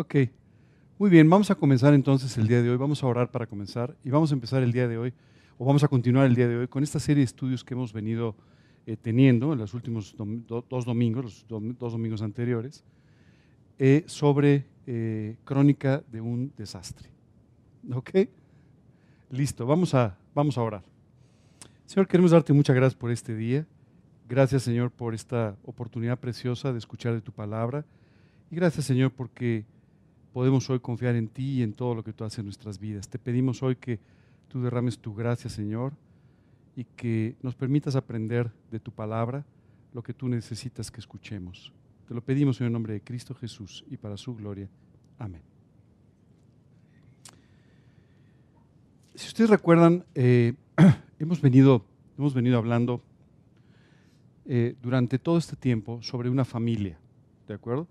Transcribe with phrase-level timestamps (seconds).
[0.00, 0.14] Ok,
[0.98, 3.94] muy bien, vamos a comenzar entonces el día de hoy, vamos a orar para comenzar
[4.02, 5.12] y vamos a empezar el día de hoy,
[5.58, 7.92] o vamos a continuar el día de hoy con esta serie de estudios que hemos
[7.92, 8.34] venido
[8.86, 12.82] eh, teniendo en los últimos dos domingos, los dos domingos anteriores,
[13.78, 17.10] eh, sobre eh, crónica de un desastre.
[17.92, 18.10] ¿Ok?
[19.28, 20.82] Listo, vamos a, vamos a orar.
[21.84, 23.66] Señor, queremos darte muchas gracias por este día.
[24.26, 27.84] Gracias, Señor, por esta oportunidad preciosa de escuchar de tu palabra.
[28.50, 29.66] Y gracias, Señor, porque
[30.32, 33.08] podemos hoy confiar en ti y en todo lo que tú haces en nuestras vidas.
[33.08, 33.98] Te pedimos hoy que
[34.48, 35.92] tú derrames tu gracia, Señor,
[36.76, 39.44] y que nos permitas aprender de tu palabra
[39.92, 41.72] lo que tú necesitas que escuchemos.
[42.06, 44.68] Te lo pedimos en el nombre de Cristo Jesús y para su gloria.
[45.18, 45.42] Amén.
[49.14, 50.54] Si ustedes recuerdan, eh,
[51.18, 51.84] hemos, venido,
[52.16, 53.02] hemos venido hablando
[54.46, 56.98] eh, durante todo este tiempo sobre una familia,
[57.46, 57.86] ¿de acuerdo?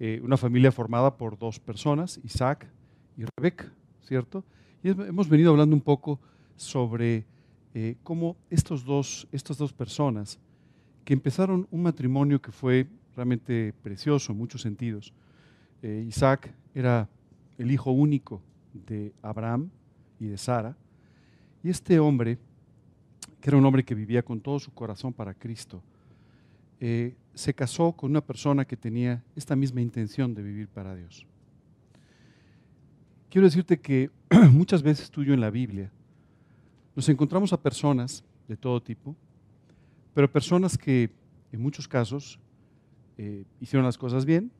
[0.00, 2.68] Eh, una familia formada por dos personas, Isaac
[3.16, 4.44] y Rebeca, ¿cierto?
[4.82, 6.20] Y hemos venido hablando un poco
[6.56, 7.26] sobre
[7.74, 10.38] eh, cómo estos dos, estas dos personas,
[11.04, 15.12] que empezaron un matrimonio que fue realmente precioso en muchos sentidos.
[15.82, 17.08] Isaac era
[17.56, 19.70] el hijo único de Abraham
[20.20, 20.76] y de Sara,
[21.62, 22.38] y este hombre
[23.40, 25.82] que era un hombre que vivía con todo su corazón para Cristo,
[26.80, 31.26] eh, se casó con una persona que tenía esta misma intención de vivir para Dios.
[33.30, 34.10] Quiero decirte que
[34.52, 35.90] muchas veces tú y yo en la Biblia
[36.96, 39.14] nos encontramos a personas de todo tipo,
[40.14, 41.10] pero personas que
[41.52, 42.38] en muchos casos
[43.18, 44.50] eh, hicieron las cosas bien,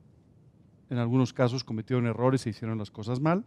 [0.90, 3.44] en algunos casos cometieron errores e hicieron las cosas mal,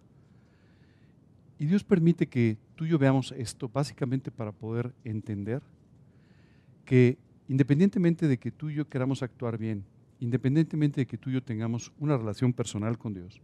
[1.58, 5.61] y Dios permite que tú y yo veamos esto básicamente para poder entender
[6.85, 7.17] que
[7.52, 9.83] independientemente de que tú y yo queramos actuar bien,
[10.21, 13.41] independientemente de que tú y yo tengamos una relación personal con Dios,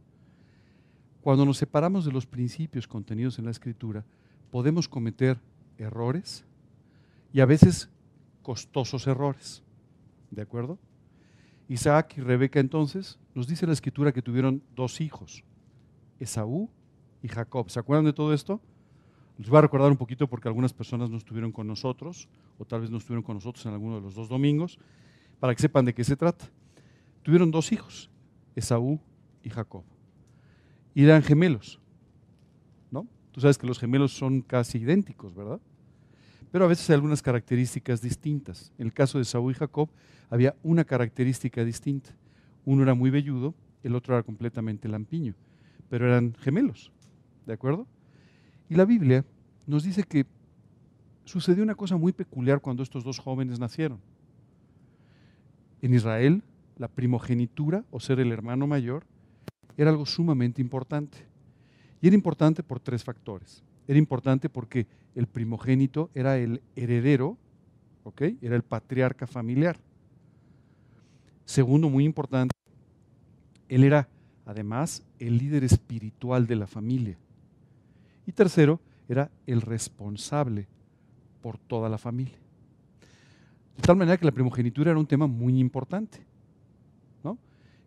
[1.19, 4.05] cuando nos separamos de los principios contenidos en la Escritura,
[4.49, 5.37] podemos cometer
[5.77, 6.45] errores
[7.33, 7.89] y a veces
[8.43, 9.61] costosos errores.
[10.31, 10.79] ¿De acuerdo?
[11.67, 15.43] Isaac y Rebeca entonces nos dice la Escritura que tuvieron dos hijos,
[16.17, 16.69] Esaú
[17.21, 17.69] y Jacob.
[17.69, 18.61] ¿Se acuerdan de todo esto?
[19.37, 22.27] Les voy a recordar un poquito porque algunas personas no estuvieron con nosotros,
[22.57, 24.79] o tal vez no estuvieron con nosotros en alguno de los dos domingos,
[25.39, 26.49] para que sepan de qué se trata.
[27.21, 28.09] Tuvieron dos hijos,
[28.55, 28.99] Esaú
[29.43, 29.83] y Jacob.
[30.95, 31.79] Y eran gemelos,
[32.89, 33.05] ¿no?
[33.31, 35.59] Tú sabes que los gemelos son casi idénticos, ¿verdad?
[36.51, 38.71] Pero a veces hay algunas características distintas.
[38.79, 39.89] En el caso de Esaú y Jacob
[40.31, 42.15] había una característica distinta.
[42.65, 43.53] Uno era muy velludo,
[43.83, 45.35] el otro era completamente lampiño,
[45.89, 46.91] pero eran gemelos.
[47.45, 47.85] ¿De acuerdo?
[48.69, 49.25] Y la Biblia
[49.65, 50.25] nos dice que
[51.25, 53.99] sucedió una cosa muy peculiar cuando estos dos jóvenes nacieron.
[55.81, 56.43] En Israel,
[56.77, 59.05] la primogenitura, o ser el hermano mayor,
[59.77, 61.19] era algo sumamente importante.
[62.01, 63.63] Y era importante por tres factores.
[63.87, 67.37] Era importante porque el primogénito era el heredero,
[68.03, 68.21] ¿ok?
[68.41, 69.77] Era el patriarca familiar.
[71.45, 72.53] Segundo, muy importante,
[73.69, 74.09] él era
[74.45, 77.17] además el líder espiritual de la familia.
[78.27, 78.79] Y tercero,
[79.09, 80.67] era el responsable
[81.41, 82.37] por toda la familia.
[83.77, 86.25] De tal manera que la primogenitura era un tema muy importante,
[87.23, 87.37] ¿no?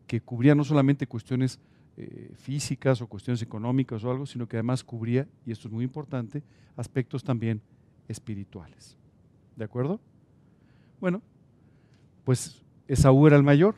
[0.06, 1.60] que cubría no solamente cuestiones
[1.96, 5.84] eh, físicas o cuestiones económicas o algo, sino que además cubría, y esto es muy
[5.84, 6.42] importante,
[6.76, 7.60] aspectos también
[8.08, 8.96] espirituales.
[9.56, 10.00] ¿De acuerdo?
[11.00, 11.20] Bueno,
[12.24, 13.74] pues Esaú era el mayor,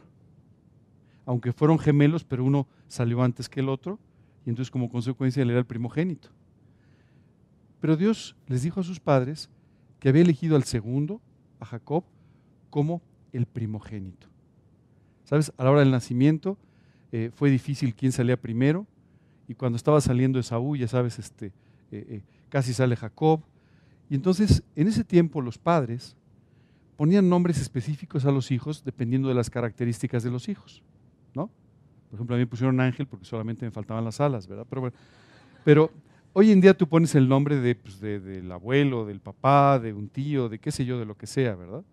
[1.26, 3.98] aunque fueron gemelos, pero uno salió antes que el otro,
[4.46, 6.28] y entonces como consecuencia él era el primogénito.
[7.82, 9.50] Pero Dios les dijo a sus padres
[9.98, 11.20] que había elegido al segundo,
[11.58, 12.04] a Jacob,
[12.70, 14.28] como el primogénito.
[15.24, 15.52] ¿Sabes?
[15.58, 16.56] A la hora del nacimiento
[17.10, 18.86] eh, fue difícil quién salía primero,
[19.48, 21.46] y cuando estaba saliendo Esaú, ya sabes, este,
[21.90, 23.42] eh, eh, casi sale Jacob.
[24.08, 26.16] Y entonces, en ese tiempo, los padres
[26.96, 30.84] ponían nombres específicos a los hijos dependiendo de las características de los hijos.
[31.34, 31.50] ¿no?
[32.10, 34.66] Por ejemplo, a mí me pusieron ángel porque solamente me faltaban las alas, ¿verdad?
[34.70, 34.96] Pero, bueno,
[35.64, 35.90] pero
[36.34, 40.08] Hoy en día tú pones el nombre pues, de, del abuelo, del papá, de un
[40.08, 41.84] tío, de qué sé yo, de lo que sea, ¿verdad?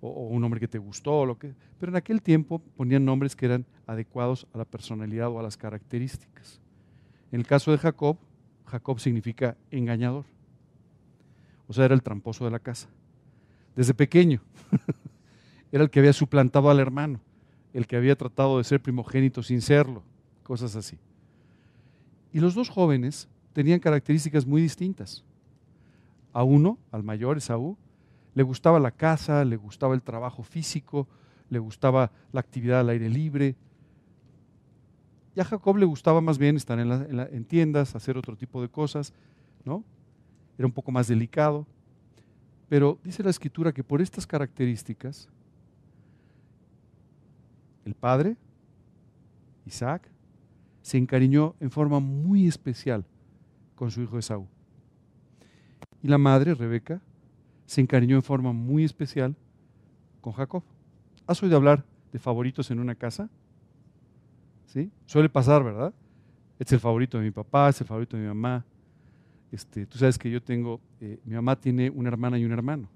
[0.00, 3.46] O, un nombre que te gustó, lo que, pero en aquel tiempo ponían nombres que
[3.46, 6.60] eran adecuados a la personalidad o a las características.
[7.30, 8.18] En el caso de Jacob,
[8.66, 10.24] Jacob significa engañador.
[11.68, 12.88] O sea, era el tramposo de la casa.
[13.76, 14.40] Desde pequeño.
[15.70, 17.20] era el que había suplantado al hermano,
[17.72, 20.02] el que había tratado de ser primogénito sin serlo,
[20.42, 20.98] cosas así.
[22.32, 25.24] Y los dos jóvenes tenían características muy distintas.
[26.32, 27.76] A uno, al mayor Esaú,
[28.34, 31.08] le gustaba la casa, le gustaba el trabajo físico,
[31.48, 33.56] le gustaba la actividad al aire libre.
[35.34, 38.68] Y a Jacob le gustaba más bien estar en, en tiendas, hacer otro tipo de
[38.68, 39.12] cosas,
[39.64, 39.84] ¿no?
[40.56, 41.66] Era un poco más delicado.
[42.68, 45.28] Pero dice la escritura que por estas características,
[47.84, 48.36] el padre,
[49.66, 50.08] Isaac,
[50.82, 53.04] se encariñó en forma muy especial
[53.80, 54.46] con su hijo Esaú.
[56.02, 57.00] Y la madre, Rebeca,
[57.64, 59.34] se encariñó en forma muy especial
[60.20, 60.62] con Jacob.
[61.26, 61.82] ¿Has oído hablar
[62.12, 63.30] de favoritos en una casa?
[64.66, 64.90] ¿Sí?
[65.06, 65.94] Suele pasar, ¿verdad?
[66.58, 68.66] Es el favorito de mi papá, es el favorito de mi mamá.
[69.50, 72.86] Este, tú sabes que yo tengo, eh, mi mamá tiene una hermana y un hermano.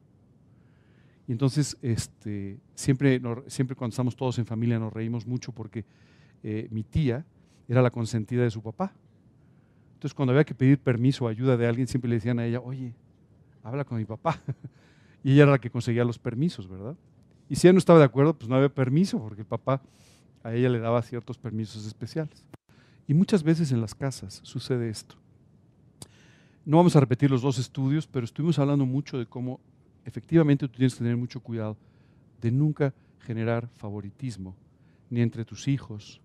[1.27, 5.87] Y entonces, este, siempre, siempre cuando estamos todos en familia nos reímos mucho porque
[6.43, 7.25] eh, mi tía
[7.69, 8.93] era la consentida de su papá.
[10.05, 12.61] Entonces, cuando había que pedir permiso o ayuda de alguien, siempre le decían a ella,
[12.61, 12.93] oye,
[13.62, 14.39] habla con mi papá.
[15.25, 16.95] y ella era la que conseguía los permisos, ¿verdad?
[17.49, 19.81] Y si ella no estaba de acuerdo, pues no había permiso, porque el papá
[20.43, 22.45] a ella le daba ciertos permisos especiales.
[23.09, 25.15] Y muchas veces en las casas sucede esto.
[26.67, 29.59] No vamos a repetir los dos estudios, pero estuvimos hablando mucho de cómo
[30.05, 31.79] efectivamente tú tienes que tener mucho cuidado
[32.43, 34.55] de nunca generar favoritismo,
[35.09, 36.21] ni entre tus hijos,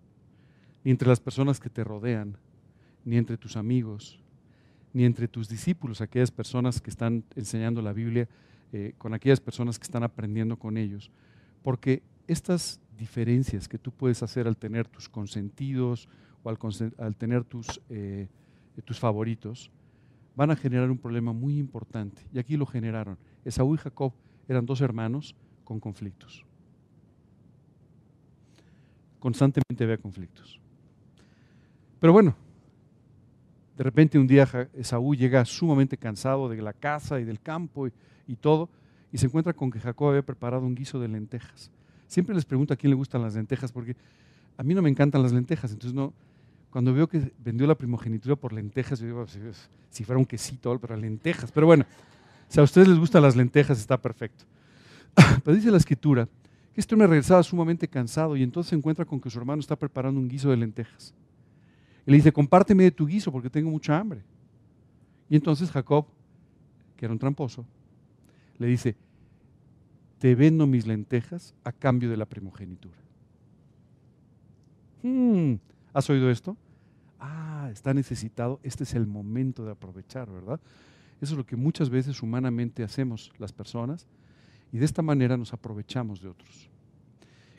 [0.83, 2.35] ni entre las personas que te rodean,
[3.05, 4.19] ni entre tus amigos,
[4.93, 8.27] ni entre tus discípulos, aquellas personas que están enseñando la Biblia,
[8.71, 11.11] eh, con aquellas personas que están aprendiendo con ellos.
[11.63, 16.07] Porque estas diferencias que tú puedes hacer al tener tus consentidos
[16.43, 18.27] o al, tener tus, eh,
[18.85, 19.71] tus favoritos,
[20.35, 22.21] van a generar un problema muy importante.
[22.33, 23.17] Y aquí lo generaron.
[23.43, 24.13] Esaú y Jacob
[24.47, 26.45] eran dos hermanos con conflictos.
[29.19, 30.61] Constantemente había conflictos.
[31.99, 32.35] Pero bueno,
[33.79, 37.87] de repente un día Esaú llega sumamente cansado de la casa y del campo
[38.27, 38.67] y, todo,
[39.09, 41.71] y se encuentra con que Jacob había preparado un guiso de lentejas.
[42.05, 43.95] Siempre les pregunto a quién le gustan las lentejas, porque
[44.57, 46.11] a mí no me encantan las lentejas, entonces no,
[46.71, 49.25] cuando veo que vendió la primogenitura por lentejas, yo digo,
[49.89, 51.49] si, fuera un quesito, pero lentejas.
[51.49, 51.85] Pero bueno,
[52.49, 54.43] si a ustedes les gustan las lentejas, está perfecto.
[55.41, 56.27] Pero dice la escritura
[56.73, 59.77] que este hombre regresaba sumamente cansado y entonces se encuentra con que su hermano está
[59.77, 61.13] preparando un guiso de lentejas.
[62.05, 64.21] Y le dice, compárteme de tu guiso porque tengo mucha hambre.
[65.29, 66.07] Y entonces Jacob,
[66.95, 67.65] que era un tramposo,
[68.57, 68.95] le dice,
[70.17, 72.97] te vendo mis lentejas a cambio de la primogenitura.
[75.01, 75.55] Hmm,
[75.93, 76.57] ¿Has oído esto?
[77.19, 80.59] Ah, está necesitado, este es el momento de aprovechar, ¿verdad?
[81.21, 84.07] Eso es lo que muchas veces humanamente hacemos las personas
[84.71, 86.69] y de esta manera nos aprovechamos de otros.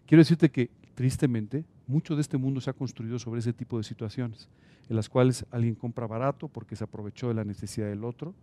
[0.07, 3.85] Quiero decirte que, tristemente, mucho de este mundo se ha construido sobre ese tipo de
[3.85, 4.49] situaciones,
[4.89, 8.35] en las cuales alguien compra barato porque se aprovechó de la necesidad del otro,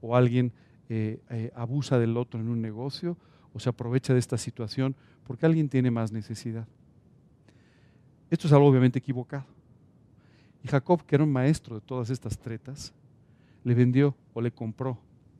[0.00, 0.52] o alguien
[0.88, 3.16] eh, eh, abusa del otro en un negocio,
[3.54, 4.94] o se aprovecha de esta situación
[5.24, 6.66] porque alguien tiene más necesidad.
[8.30, 9.44] Esto es algo obviamente equivocado.
[10.62, 12.92] Y Jacob, que era un maestro de todas estas tretas,
[13.64, 14.98] le vendió o le compró,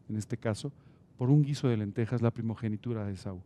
[0.09, 0.73] en este caso,
[1.17, 3.41] por un guiso de lentejas la primogenitura de Esaú.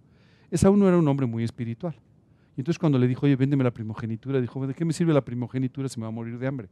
[0.50, 1.94] Esaú no era un hombre muy espiritual.
[2.56, 5.24] Y entonces cuando le dijo, oye, véndeme la primogenitura, dijo, ¿de qué me sirve la
[5.24, 6.68] primogenitura si me va a morir de hambre?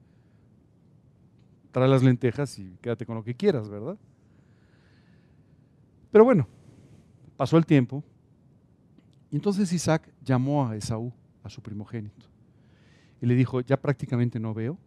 [1.73, 3.99] Trae las lentejas y quédate con lo que quieras, ¿verdad?
[6.11, 6.49] Pero bueno,
[7.37, 8.03] pasó el tiempo
[9.31, 12.27] y entonces Isaac llamó a Esaú, a su primogénito
[13.21, 14.79] y le dijo, ya prácticamente no veo,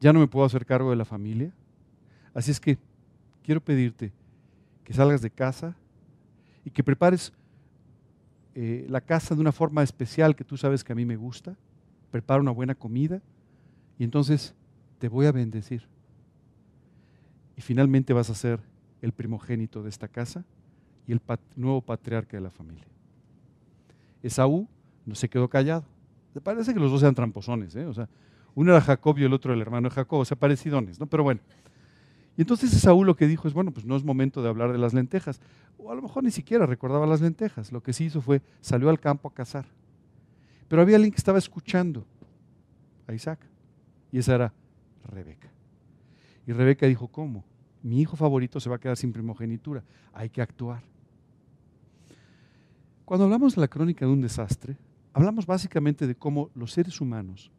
[0.00, 1.52] ya no me puedo hacer cargo de la familia,
[2.32, 2.78] así es que
[3.44, 4.12] quiero pedirte
[4.82, 5.76] que salgas de casa
[6.64, 7.32] y que prepares
[8.54, 11.56] eh, la casa de una forma especial que tú sabes que a mí me gusta,
[12.10, 13.20] prepara una buena comida
[13.98, 14.54] y entonces
[14.98, 15.86] te voy a bendecir.
[17.56, 18.60] Y finalmente vas a ser
[19.02, 20.44] el primogénito de esta casa
[21.06, 21.20] y el
[21.56, 22.86] nuevo patriarca de la familia.
[24.22, 24.66] Esaú
[25.04, 25.84] no se quedó callado.
[26.42, 27.86] Parece que los dos eran tramposones, ¿eh?
[27.86, 28.08] O sea,
[28.54, 31.06] uno era Jacob y el otro el hermano de Jacob, o sea, parecidones, ¿no?
[31.06, 31.40] Pero bueno.
[32.36, 34.78] Y entonces Saúl lo que dijo es, bueno, pues no es momento de hablar de
[34.78, 35.40] las lentejas.
[35.78, 37.70] O a lo mejor ni siquiera recordaba las lentejas.
[37.70, 39.66] Lo que sí hizo fue, salió al campo a cazar.
[40.68, 42.04] Pero había alguien que estaba escuchando
[43.06, 43.38] a Isaac.
[44.10, 44.52] Y esa era
[45.04, 45.48] Rebeca.
[46.46, 47.44] Y Rebeca dijo, ¿cómo?
[47.82, 49.84] Mi hijo favorito se va a quedar sin primogenitura.
[50.12, 50.82] Hay que actuar.
[53.04, 54.76] Cuando hablamos de la crónica de un desastre,
[55.12, 57.52] hablamos básicamente de cómo los seres humanos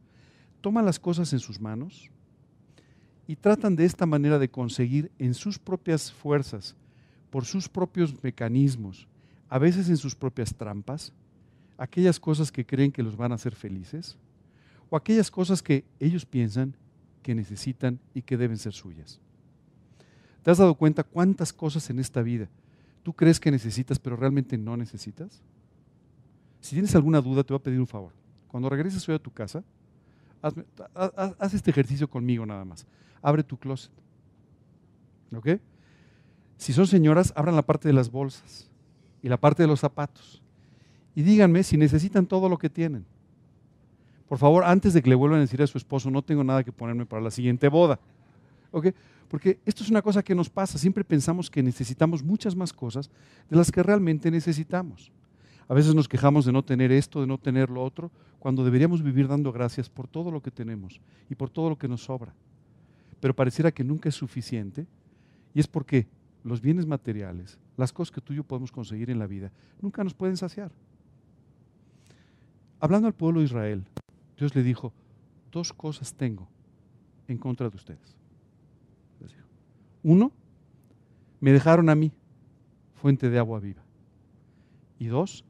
[0.61, 2.09] toman las cosas en sus manos
[3.27, 6.75] y tratan de esta manera de conseguir en sus propias fuerzas,
[7.29, 9.07] por sus propios mecanismos,
[9.49, 11.11] a veces en sus propias trampas,
[11.77, 14.17] aquellas cosas que creen que los van a hacer felices
[14.89, 16.75] o aquellas cosas que ellos piensan
[17.21, 19.19] que necesitan y que deben ser suyas.
[20.43, 22.47] ¿Te has dado cuenta cuántas cosas en esta vida
[23.01, 25.41] tú crees que necesitas pero realmente no necesitas?
[26.61, 28.13] Si tienes alguna duda, te voy a pedir un favor.
[28.47, 29.63] Cuando regreses hoy a tu casa,
[30.41, 32.85] haz, este ejercicio conmigo nada más.
[33.25, 33.91] Abre tu closet.
[35.35, 35.59] ¿Ok?
[36.57, 38.69] Si son señoras, abran la parte de las bolsas
[39.23, 40.43] y la parte de los zapatos.
[41.15, 43.03] Y díganme si necesitan todo lo que tienen.
[44.29, 46.63] Por favor, antes de que le vuelvan a decir a su esposo, no tengo nada
[46.63, 47.99] que ponerme para la siguiente boda.
[48.69, 48.89] ¿Ok?
[49.27, 50.77] Porque esto es una cosa que nos pasa.
[50.77, 53.09] Siempre pensamos que necesitamos muchas más cosas
[53.49, 55.11] de las que realmente necesitamos.
[55.67, 59.01] A veces nos quejamos de no tener esto, de no tener lo otro, cuando deberíamos
[59.01, 62.35] vivir dando gracias por todo lo que tenemos y por todo lo que nos sobra.
[63.19, 64.85] Pero pareciera que nunca es suficiente
[65.53, 66.07] y es porque
[66.43, 70.03] los bienes materiales, las cosas que tú y yo podemos conseguir en la vida, nunca
[70.03, 70.71] nos pueden saciar.
[72.79, 73.85] Hablando al pueblo de Israel,
[74.37, 74.93] Dios le dijo,
[75.51, 76.47] dos cosas tengo
[77.27, 78.15] en contra de ustedes.
[80.03, 80.31] Uno,
[81.39, 82.11] me dejaron a mí,
[82.93, 83.81] fuente de agua viva.
[84.99, 85.43] Y dos,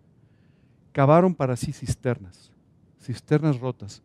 [0.94, 2.54] cavaron para sí cisternas,
[3.02, 4.02] cisternas rotas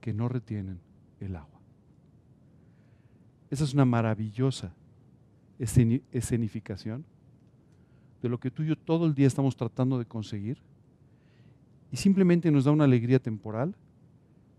[0.00, 0.80] que no retienen
[1.20, 1.59] el agua.
[3.50, 4.72] Esa es una maravillosa
[5.58, 7.04] escenificación
[8.22, 10.58] de lo que tú y yo todo el día estamos tratando de conseguir
[11.90, 13.74] y simplemente nos da una alegría temporal,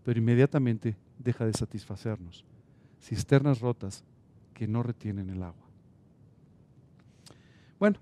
[0.04, 2.44] pero inmediatamente deja de satisfacernos.
[3.00, 4.04] Cisternas rotas
[4.52, 5.66] que no retienen el agua.
[7.78, 7.98] Bueno,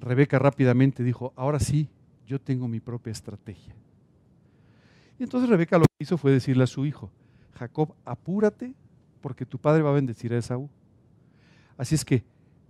[0.00, 1.88] Rebeca rápidamente dijo, ahora sí,
[2.26, 3.74] yo tengo mi propia estrategia.
[5.18, 7.10] Y entonces Rebeca lo que hizo fue decirle a su hijo,
[7.54, 8.74] Jacob, apúrate
[9.22, 10.68] porque tu padre va a bendecir a Esaú.
[11.78, 12.22] Así es que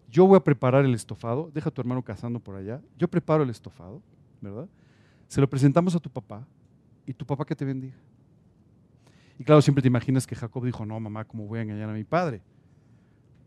[0.08, 3.42] yo voy a preparar el estofado, deja a tu hermano cazando por allá, yo preparo
[3.42, 4.02] el estofado,
[4.40, 4.68] ¿verdad?
[5.26, 6.46] Se lo presentamos a tu papá
[7.06, 7.96] y tu papá que te bendiga.
[9.38, 11.94] Y claro, siempre te imaginas que Jacob dijo, no, mamá, ¿cómo voy a engañar a
[11.94, 12.42] mi padre?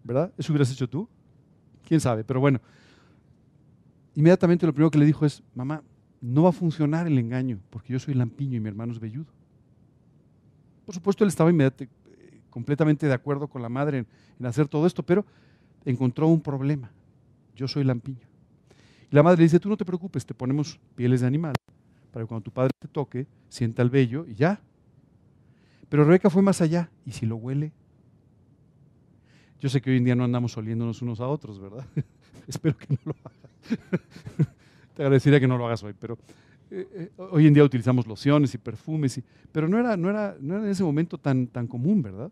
[0.04, 0.34] ¿Verdad?
[0.38, 1.08] ¿Eso hubieras hecho tú?
[1.88, 2.24] ¿Quién sabe?
[2.24, 2.60] Pero bueno,
[4.16, 5.84] inmediatamente lo primero que le dijo es, mamá,
[6.20, 9.32] no va a funcionar el engaño, porque yo soy lampiño y mi hermano es velludo.
[10.86, 11.50] Por supuesto, él estaba
[12.56, 14.06] completamente de acuerdo con la madre
[14.40, 15.26] en, hacer todo esto, pero
[15.84, 16.90] encontró un problema.
[17.54, 18.26] Yo soy lampiño.
[19.12, 21.54] Y la madre le dice, tú no te preocupes, te ponemos pieles de animal,
[22.14, 24.62] para que cuando tu padre te toque, sienta el vello y ya.
[25.90, 27.74] Pero Rebeca fue más allá, ¿y si lo huele?
[29.60, 31.86] Yo sé que hoy en día no andamos oliéndonos unos a otros, ¿verdad?
[32.48, 33.36] Espero que no lo haga
[34.96, 36.18] te agradecería que no lo hagas hoy, pero
[36.72, 39.20] eh, eh, hoy en día utilizamos lociones y perfumes,
[39.52, 42.32] pero no era, no, era, no era en ese momento tan, tan común, ¿verdad?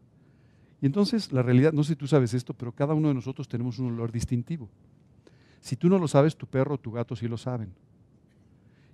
[0.84, 3.48] Y entonces la realidad, no sé si tú sabes esto, pero cada uno de nosotros
[3.48, 4.68] tenemos un olor distintivo.
[5.62, 7.74] Si tú no lo sabes, tu perro o tu gato sí lo saben.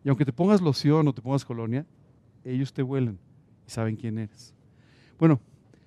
[0.04, 1.88] Y aunque te pongas loción o te pongas colonia,
[2.46, 3.18] ellos te huelen
[3.68, 4.54] y saben quién eres.
[5.18, 5.40] Bueno,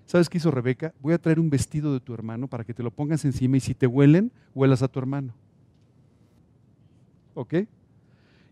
[0.05, 0.93] ¿sabes qué hizo Rebeca?
[1.01, 3.61] Voy a traer un vestido de tu hermano para que te lo pongas encima y
[3.61, 5.35] si te huelen, huelas a tu hermano.
[7.35, 7.55] ¿Ok?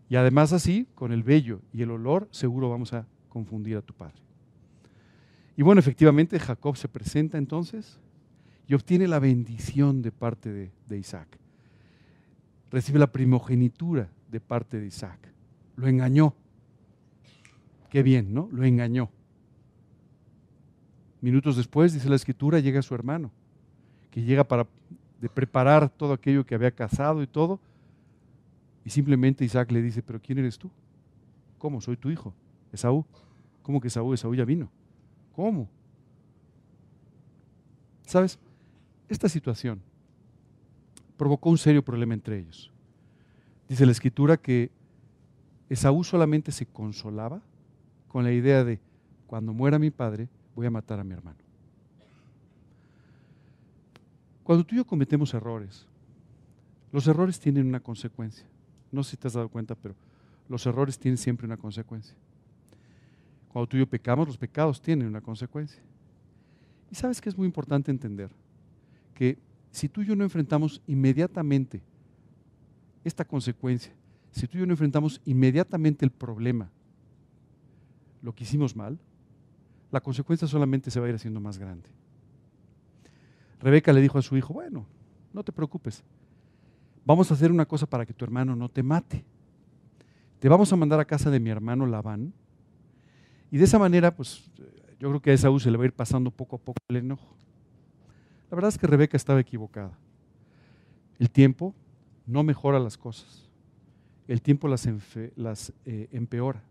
[0.07, 3.93] Y además así, con el vello y el olor, seguro vamos a confundir a tu
[3.93, 4.30] padre.
[5.57, 7.99] Y bueno, efectivamente Jacob se presenta entonces
[8.67, 11.27] y obtiene la bendición de parte de, Isaac.
[12.71, 15.19] Recibe la primogenitura de parte de Isaac.
[15.75, 16.33] Lo engañó.
[17.89, 18.47] Qué bien, ¿no?
[18.51, 19.09] Lo engañó.
[21.19, 23.29] Minutos después, dice la escritura, llega su hermano,
[24.09, 24.65] que llega para
[25.33, 27.59] preparar todo aquello que había cazado y todo,
[28.83, 30.71] y simplemente Isaac le dice, pero ¿quién eres tú?
[31.57, 31.81] ¿Cómo?
[31.81, 32.33] Soy tu hijo,
[32.71, 33.05] Esaú.
[33.61, 34.13] ¿Cómo que Esaú?
[34.13, 34.71] Esaú ya vino.
[35.35, 35.67] ¿Cómo?
[38.05, 38.37] ¿Sabes?
[39.07, 39.81] Esta situación
[41.17, 42.71] provocó un serio problema entre ellos.
[43.69, 44.71] Dice la escritura que
[45.69, 47.41] Esaú solamente se consolaba
[48.07, 48.79] con la idea de,
[49.27, 51.37] cuando muera mi padre, voy a matar a mi hermano.
[54.43, 55.85] Cuando tú y yo cometemos errores,
[56.91, 58.45] los errores tienen una consecuencia.
[58.91, 59.95] No sé si te has dado cuenta, pero
[60.49, 62.15] los errores tienen siempre una consecuencia.
[63.51, 65.81] Cuando tú y yo pecamos, los pecados tienen una consecuencia.
[66.89, 68.29] Y sabes que es muy importante entender
[69.13, 69.37] que
[69.71, 71.81] si tú y yo no enfrentamos inmediatamente
[73.03, 73.93] esta consecuencia,
[74.31, 76.69] si tú y yo no enfrentamos inmediatamente el problema,
[78.21, 78.97] lo que hicimos mal,
[79.91, 81.89] la consecuencia solamente se va a ir haciendo más grande.
[83.59, 84.85] Rebeca le dijo a su hijo, bueno,
[85.33, 86.03] no te preocupes,
[87.05, 89.25] vamos a hacer una cosa para que tu hermano no te mate.
[90.39, 92.33] Te vamos a mandar a casa de mi hermano Labán.
[93.51, 94.49] Y de esa manera, pues
[94.99, 96.97] yo creo que a Esaú se le va a ir pasando poco a poco el
[96.97, 97.35] enojo.
[98.49, 99.97] La verdad es que Rebeca estaba equivocada.
[101.19, 101.75] El tiempo
[102.25, 103.49] no mejora las cosas.
[104.27, 104.87] El tiempo las,
[105.85, 106.63] eh, empeora.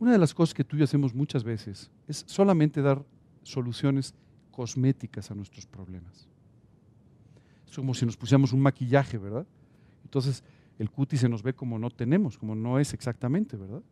[0.00, 3.04] Una de las cosas que tú y yo hacemos muchas veces es solamente dar
[3.42, 4.14] soluciones
[4.50, 6.28] cosméticas a nuestros problemas
[7.74, 9.46] como si nos pusiéramos un maquillaje, ¿verdad?
[10.04, 10.42] Entonces
[10.78, 13.82] el cutis se nos ve como no tenemos, como no es exactamente, ¿verdad?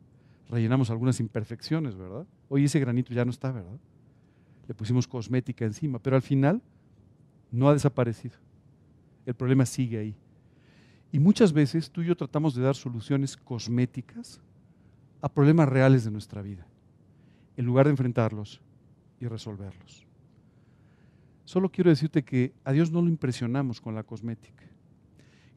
[0.49, 2.27] Rellenamos algunas imperfecciones, ¿verdad?
[2.49, 3.79] Hoy ese granito ya no está, ¿verdad?
[4.69, 6.63] Le pusimos cosmética encima, pero al final
[7.51, 8.37] no ha desaparecido.
[9.27, 10.17] El problema sigue ahí.
[11.13, 14.41] Y muchas veces tú y yo tratamos de dar soluciones cosméticas
[15.21, 16.67] a problemas reales de nuestra vida,
[17.57, 18.61] en lugar de enfrentarlos
[19.21, 20.07] y resolverlos.
[21.45, 24.65] Solo quiero decirte que a Dios no lo impresionamos con la cosmética.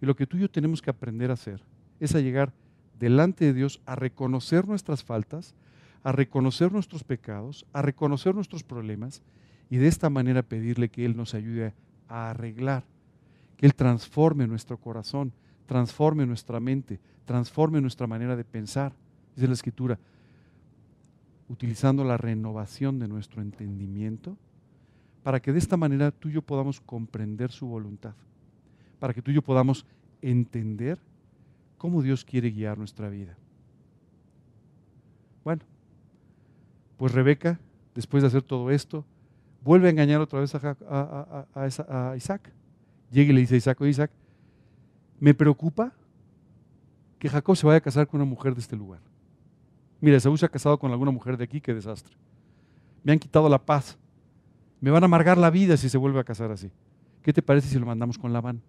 [0.01, 1.63] Y lo que tú y yo tenemos que aprender a hacer
[1.99, 2.53] es a llegar
[2.99, 5.55] delante de Dios a reconocer nuestras faltas,
[6.03, 9.21] a reconocer nuestros pecados, a reconocer nuestros problemas
[9.69, 11.73] y de esta manera pedirle que Él nos ayude
[12.07, 12.83] a arreglar,
[13.57, 15.33] que Él transforme nuestro corazón,
[15.65, 18.93] transforme nuestra mente, transforme nuestra manera de pensar,
[19.35, 19.99] dice la Escritura,
[21.49, 24.37] utilizando la renovación de nuestro entendimiento,
[25.23, 28.13] para que de esta manera tú y yo podamos comprender su voluntad,
[28.99, 29.85] para que tú y yo podamos
[30.21, 30.99] entender
[31.77, 33.37] cómo Dios quiere guiar nuestra vida.
[35.43, 35.63] Bueno,
[36.97, 37.59] pues Rebeca,
[37.93, 39.05] después de hacer todo esto,
[39.63, 42.51] vuelve a engañar otra vez a, Isaac.
[43.11, 44.11] Llega y le dice a Isaac, Isaac,
[45.19, 45.93] me preocupa
[47.19, 48.99] que Jacob se vaya a casar con una mujer de este lugar.
[50.01, 52.15] Mira, Saúl se ha casado con alguna mujer de aquí, qué desastre.
[53.03, 53.97] Me han quitado la paz.
[54.81, 56.71] Me van a amargar la vida si se vuelve a casar así.
[57.21, 58.61] ¿Qué te parece si lo mandamos con Labán?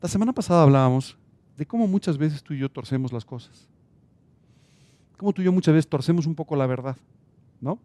[0.00, 1.18] La semana pasada hablábamos
[1.56, 3.68] de cómo muchas veces tú y yo torcemos las cosas.
[5.16, 6.96] Cómo tú y yo muchas veces torcemos un poco la verdad,
[7.60, 7.80] ¿no?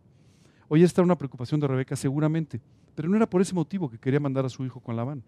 [0.68, 2.62] Hoy está una preocupación de Rebeca seguramente,
[2.94, 5.24] pero no era por ese motivo que quería mandar a su hijo con Labán,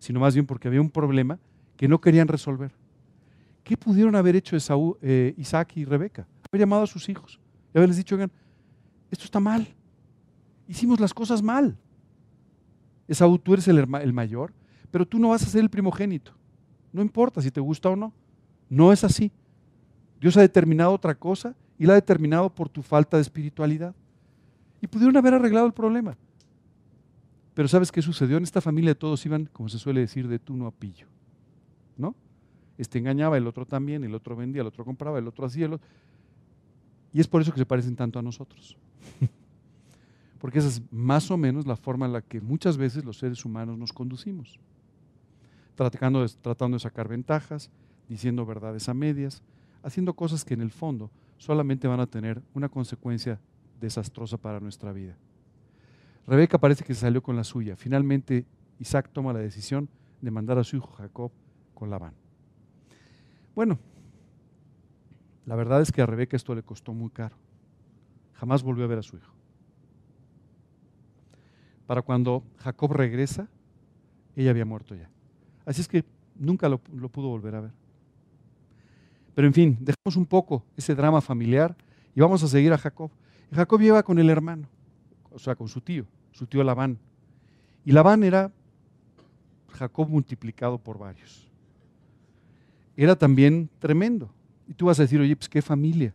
[0.00, 1.38] sino más bien porque había un problema
[1.76, 2.72] que no querían resolver.
[3.62, 4.56] ¿Qué pudieron haber hecho
[5.02, 6.26] eh, Isaac y Rebeca?
[6.50, 7.38] Haber llamado a sus hijos
[7.72, 8.32] y haberles dicho, oigan,
[9.08, 9.68] esto está mal.
[10.66, 11.78] Hicimos las cosas mal.
[13.06, 14.52] Esaú, tú eres el mayor,
[14.90, 16.32] pero tú no vas a ser el primogénito.
[16.92, 18.12] No importa si te gusta o no.
[18.68, 19.30] No es así.
[20.20, 23.94] Dios ha determinado otra cosa y la ha determinado por tu falta de espiritualidad.
[24.80, 26.16] Y pudieron haber arreglado el problema.
[27.54, 28.36] Pero ¿sabes qué sucedió?
[28.36, 31.06] En esta familia todos iban, como se suele decir, de tú no a pillo.
[31.96, 32.14] ¿No?
[32.78, 35.66] Este engañaba, el otro también, el otro vendía, el otro compraba, el otro hacía.
[35.66, 35.80] El
[37.12, 38.76] Y es por eso que se parecen tanto a nosotros.
[40.40, 43.44] Porque esa es más o menos la forma en la que muchas veces los seres
[43.44, 44.58] humanos nos conducimos.
[45.88, 47.70] Tratando de, sacar ventajas,
[48.06, 49.42] diciendo verdades a medias,
[49.82, 53.40] haciendo cosas que en el fondo solamente van a tener una consecuencia
[53.80, 55.16] desastrosa para nuestra vida.
[56.26, 57.76] Rebeca parece que se salió con la suya.
[57.76, 58.44] Finalmente
[58.78, 59.88] Isaac toma la decisión
[60.20, 61.32] de mandar a su hijo Jacob
[61.72, 62.12] con Labán.
[63.54, 63.78] Bueno,
[65.46, 67.36] la verdad es que a Rebeca esto le costó muy caro.
[68.34, 69.32] Jamás volvió a ver a su hijo.
[71.86, 73.48] Para cuando Jacob regresa,
[74.36, 75.08] ella había muerto ya.
[75.70, 76.04] Así es que
[76.34, 77.70] nunca lo, pudo volver a ver.
[79.34, 81.76] Pero en fin, dejamos un poco ese drama familiar
[82.14, 83.10] y vamos a seguir a Jacob.
[83.54, 84.68] Jacob lleva con el hermano,
[85.30, 86.98] o sea, con su tío, su tío Labán.
[87.84, 88.50] Y Labán era
[89.68, 91.50] Jacob multiplicado por varios
[92.96, 94.30] era también tremendo.
[94.68, 96.12] Y tú vas a decir, oye, pues qué familia.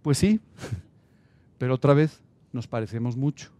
[0.00, 0.40] Pues sí,
[1.58, 3.50] pero otra vez nos parecemos mucho.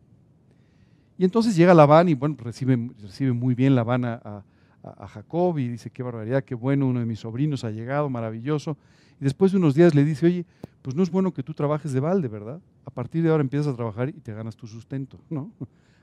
[1.19, 4.43] Y entonces llega Labán y bueno, recibe, recibe muy bien Labán a,
[4.83, 8.77] a, Jacob y dice, qué barbaridad, qué bueno, uno de mis sobrinos ha llegado, maravilloso.
[9.21, 10.47] Y después de unos días le dice, oye,
[10.83, 12.61] pues no es bueno que tú trabajes de balde, ¿verdad?
[12.85, 15.53] A partir de ahora empiezas a trabajar y te ganas tu sustento, ¿no?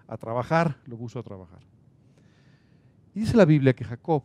[0.08, 1.60] A trabajar, lo puso a trabajar.
[3.13, 4.24] Y dice la Biblia que Jacob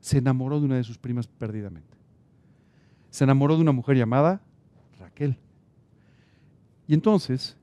[0.00, 1.96] se enamoró de una de sus primas perdidamente.
[3.10, 4.42] Se enamoró de una mujer llamada
[4.98, 5.36] Raquel.
[6.86, 7.56] Y entonces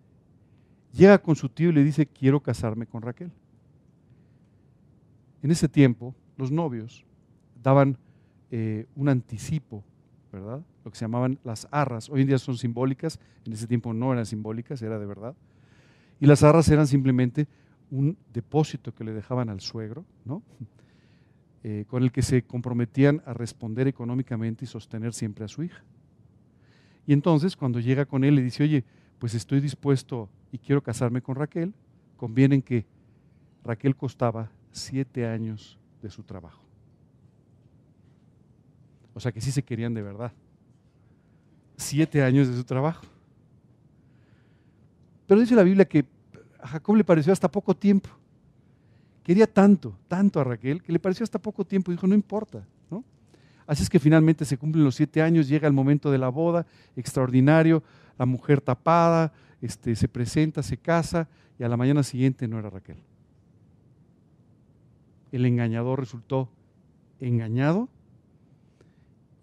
[0.94, 3.32] llega con su tío y le dice, quiero casarme con Raquel.
[5.46, 7.06] En ese tiempo, los novios
[7.62, 8.00] daban
[8.50, 9.84] eh, un anticipo,
[10.34, 10.64] ¿verdad?
[10.84, 12.10] Lo que se llamaban las arras.
[12.10, 15.36] Hoy en día son simbólicas, en ese tiempo no eran simbólicas, era de verdad.
[16.20, 17.48] Y las arras eran simplemente
[17.92, 20.42] un depósito que le dejaban al suegro, ¿no?
[21.68, 25.84] Eh, con el que se comprometían a responder económicamente y sostener siempre a su hija.
[27.08, 28.84] Y entonces cuando llega con él le dice, oye,
[29.18, 31.74] pues estoy dispuesto y quiero casarme con Raquel,
[32.18, 32.86] conviene que
[33.64, 36.62] Raquel costaba siete años de su trabajo.
[39.14, 40.34] O sea que sí se querían de verdad.
[41.78, 43.06] Siete años de su trabajo.
[45.26, 46.06] Pero dice la Biblia que
[46.60, 48.10] a Jacob le pareció hasta poco tiempo.
[49.24, 51.92] Quería tanto, tanto a Raquel, que le pareció hasta poco tiempo.
[51.92, 52.68] Dijo, no importa.
[52.92, 53.04] ¿no?
[53.66, 56.68] Así es que finalmente se cumplen los siete años, llega el momento de la boda,
[56.96, 57.82] extraordinario,
[58.20, 62.70] la mujer tapada, este, se presenta, se casa, y a la mañana siguiente no era
[62.70, 62.98] Raquel.
[65.32, 66.50] El engañador resultó
[67.20, 67.90] engañado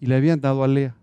[0.01, 0.95] y le habían dado a Lea.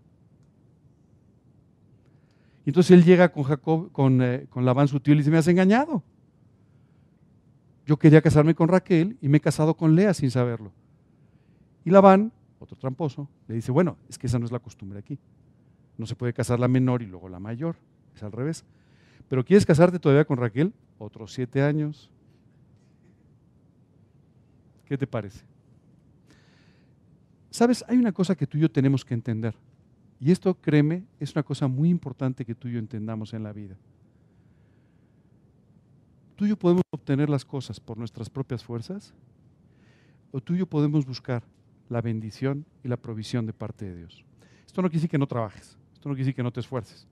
[2.66, 5.38] Entonces él llega con Jacob, con, eh, con Labán su tío y le dice, me
[5.38, 6.04] has engañado.
[7.86, 10.70] Yo quería casarme con Raquel y me he casado con Lea sin saberlo.
[11.84, 15.18] Y Labán, otro tramposo, le dice, bueno, es que esa no es la costumbre aquí.
[15.98, 17.76] No se puede casar la menor y luego la mayor,
[18.14, 18.64] es al revés.
[19.28, 20.72] Pero ¿quieres casarte todavía con Raquel?
[20.98, 22.10] Otros siete años.
[24.90, 25.44] ¿Qué te parece?
[27.48, 29.54] Sabes, hay una cosa que tú y yo tenemos que entender.
[30.18, 33.52] Y esto, créeme, es una cosa muy importante que tú y yo entendamos en la
[33.52, 33.76] vida.
[36.34, 39.14] Tú y yo podemos obtener las cosas por nuestras propias fuerzas,
[40.32, 41.44] o tú y yo podemos buscar
[41.88, 44.24] la bendición y la provisión de parte de Dios.
[44.66, 47.06] Esto no quiere decir que no trabajes, esto no quiere decir que no te esfuerces,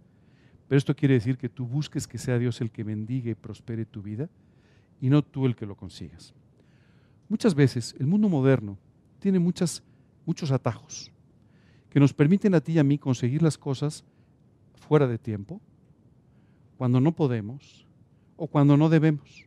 [0.66, 3.84] pero esto quiere decir que tú busques que sea Dios el que bendiga y prospere
[3.84, 4.28] tu vida
[5.00, 6.34] y no tú el que lo consigas.
[7.28, 8.78] Muchas veces el mundo moderno
[9.18, 9.82] tiene muchas
[10.28, 11.10] muchos atajos
[11.88, 14.04] que nos permiten a ti y a mí conseguir las cosas
[14.74, 15.60] fuera de tiempo,
[16.76, 17.86] cuando no podemos
[18.36, 19.46] o cuando no debemos.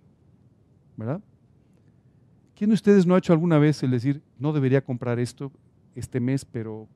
[0.98, 1.22] ¿Verdad?
[2.56, 5.52] ¿Quién de ustedes no ha hecho alguna vez el decir, no debería comprar esto
[5.96, 6.88] este mes, pero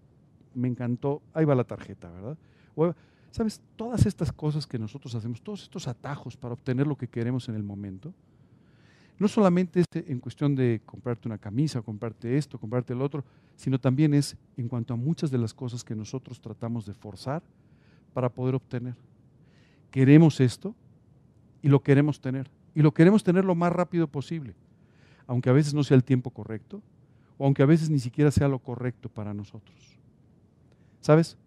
[0.54, 2.38] me encantó, ahí va la tarjeta, ¿verdad?
[3.32, 3.62] ¿Sabes?
[3.76, 7.56] Todas estas cosas que nosotros hacemos, todos estos atajos para obtener lo que queremos en
[7.56, 8.14] el momento,
[9.18, 13.24] no solamente es en cuestión de comprarte una camisa, comprarte esto, comprarte el otro,
[13.56, 17.42] sino también es en cuanto a muchas de las cosas que nosotros tratamos de forzar
[18.14, 18.96] para poder obtener.
[19.90, 20.76] Queremos esto
[21.62, 22.50] y lo queremos tener.
[22.74, 24.54] Y lo queremos tener lo más rápido posible,
[25.28, 26.82] aunque a veces no sea el tiempo correcto,
[27.38, 29.98] o aunque a veces ni siquiera sea lo correcto para nosotros.
[31.00, 31.38] ¿Sabes?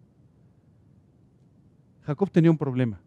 [2.02, 2.98] Jacob tenía un problema.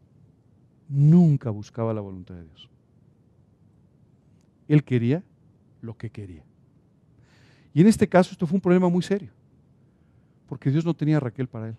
[0.88, 2.71] Nunca buscaba la voluntad de Dios.
[4.72, 5.22] Él quería
[5.82, 6.46] lo que quería.
[7.74, 9.30] Y en este caso esto fue un problema muy serio,
[10.48, 11.76] porque Dios no tenía a Raquel para él.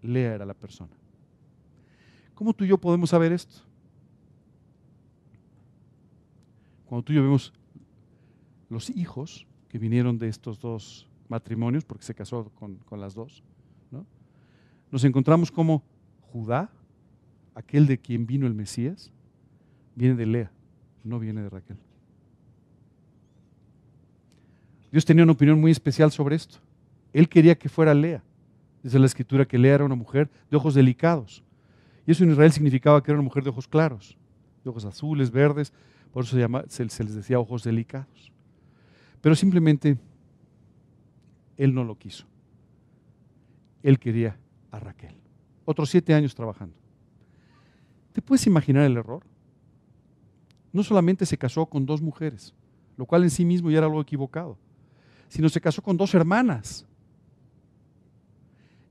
[0.00, 0.92] Lea era la persona.
[2.34, 3.60] ¿Cómo tú y yo podemos saber esto?
[6.86, 7.52] Cuando tú y yo vemos
[8.70, 13.42] los hijos que vinieron de estos dos matrimonios, porque se casó con, las dos,
[14.90, 15.82] nos encontramos como
[16.32, 16.70] Judá,
[17.54, 19.12] aquel de quien vino el Mesías,
[19.94, 20.52] viene de Lea
[21.04, 21.76] no viene de Raquel.
[24.90, 26.58] Dios tenía una opinión muy especial sobre esto.
[27.12, 28.22] Él quería que fuera Lea.
[28.82, 31.44] Dice la escritura que Lea era una mujer de ojos delicados.
[32.06, 34.16] Y eso en Israel significaba que era una mujer de ojos claros,
[34.64, 35.72] de ojos azules, verdes.
[36.12, 36.36] Por eso
[36.68, 38.32] se, se les decía ojos delicados.
[39.20, 39.98] Pero simplemente
[41.56, 42.26] él no lo quiso.
[43.82, 44.36] Él quería
[44.70, 45.14] a Raquel.
[45.64, 46.74] Otros siete años trabajando.
[48.12, 49.22] ¿Te puedes imaginar el error?
[50.72, 52.54] No solamente se casó con dos mujeres,
[52.96, 54.56] lo cual en sí mismo ya era algo equivocado,
[55.28, 56.86] sino se casó con dos hermanas.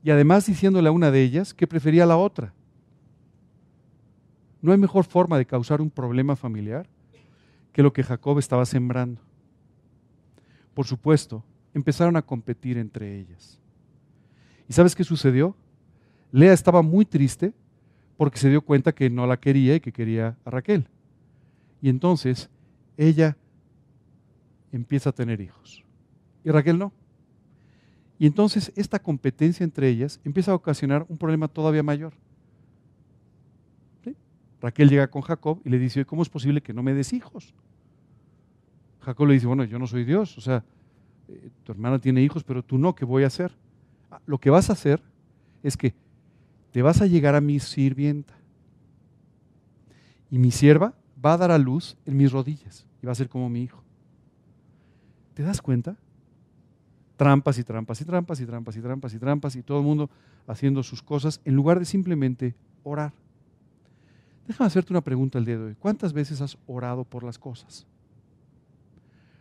[0.02, 2.52] Y además diciéndole a una de ellas que prefería a la otra.
[4.62, 6.88] No hay mejor forma de causar un problema familiar
[7.72, 9.20] que lo que Jacob estaba sembrando.
[10.74, 13.58] Por supuesto, empezaron a competir entre ellas.
[14.68, 15.56] ¿Y sabes qué sucedió?
[16.32, 17.52] Lea estaba muy triste
[18.16, 20.86] porque se dio cuenta que no la quería y que quería a Raquel.
[21.82, 22.50] Y entonces
[22.96, 23.36] ella
[24.72, 25.84] empieza a tener hijos.
[26.44, 26.92] Y Raquel no.
[28.18, 32.12] Y entonces esta competencia entre ellas empieza a ocasionar un problema todavía mayor.
[34.60, 37.54] Raquel llega con Jacob y le dice, ¿cómo es posible que no me des hijos?
[39.00, 40.62] Jacob le dice, bueno, yo no soy Dios, o sea,
[41.28, 43.52] eh, tu hermana tiene hijos, pero tú no, ¿qué voy a hacer?
[44.10, 45.02] Ah, lo que vas a hacer
[45.62, 45.94] es que
[46.72, 48.34] te vas a llegar a mi sirvienta.
[50.30, 53.28] Y mi sierva va a dar a luz en mis rodillas y va a ser
[53.28, 53.82] como mi hijo.
[55.34, 55.96] ¿Te das cuenta?
[57.16, 60.10] Trampas y trampas y trampas y trampas y trampas y trampas y todo el mundo
[60.46, 63.12] haciendo sus cosas en lugar de simplemente orar.
[64.46, 65.76] Déjame hacerte una pregunta el día de hoy.
[65.78, 67.86] ¿Cuántas veces has orado por las cosas?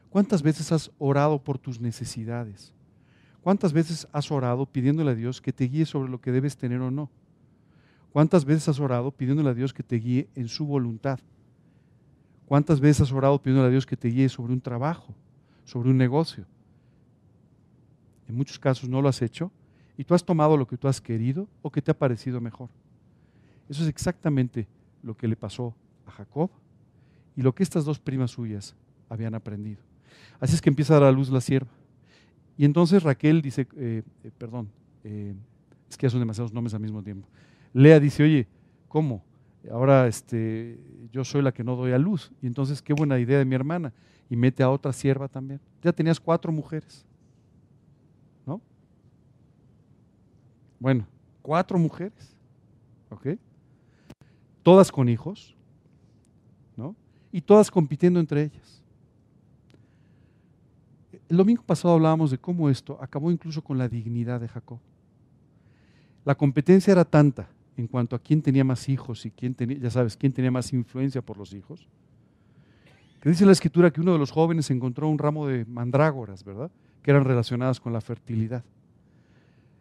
[0.10, 2.74] ¿Cuántas veces has orado por tus necesidades?
[3.42, 6.82] ¿Cuántas veces has orado pidiéndole a Dios que te guíe sobre lo que debes tener
[6.82, 7.10] o no?
[8.12, 11.20] ¿Cuántas veces has orado pidiéndole a Dios que te guíe en su voluntad?
[12.50, 15.14] ¿Cuántas veces has orado pidiendo a Dios que te guíe sobre un trabajo,
[15.66, 16.48] sobre un negocio?
[18.28, 19.52] En muchos casos no lo has hecho
[19.96, 22.72] y tú has tomado lo que tú has querido o que te ha parecido mejor.
[23.70, 24.68] Eso es exactamente
[25.04, 25.76] lo que le pasó
[26.08, 26.50] a Jacob
[27.36, 28.76] y lo que estas dos primas suyas
[29.10, 29.84] habían aprendido.
[30.40, 31.70] Así es que empieza a dar a luz la sierva.
[32.58, 34.72] Y entonces Raquel dice, eh, eh, perdón,
[35.04, 35.36] eh,
[35.88, 37.28] es que ya son demasiados nombres al mismo tiempo.
[37.74, 38.48] Lea dice, oye,
[38.88, 39.24] ¿cómo?
[39.72, 40.80] Ahora este,
[41.12, 42.32] yo soy la que no doy a luz.
[42.42, 43.94] Y entonces, qué buena idea de mi hermana.
[44.30, 45.60] Y mete a otra sierva también.
[45.82, 47.06] Ya tenías cuatro mujeres.
[48.46, 48.62] ¿No?
[50.80, 51.06] bueno,
[51.42, 52.36] cuatro mujeres,
[53.10, 53.28] ¿ok?
[54.64, 55.56] Todas con hijos,
[56.78, 56.96] ¿no?
[57.32, 58.82] Y todas compitiendo entre ellas.
[61.28, 64.80] El domingo pasado hablábamos de cómo esto acabó incluso con la dignidad de Jacob.
[66.26, 69.90] La competencia era tanta en cuanto a quién tenía más hijos y quién tenía, ya
[69.90, 71.88] sabes, quién tenía más influencia por los hijos,
[73.22, 76.72] que dice la escritura que uno de los jóvenes encontró un ramo de mandrágoras, ¿verdad?
[77.02, 78.64] Que eran relacionadas con la fertilidad.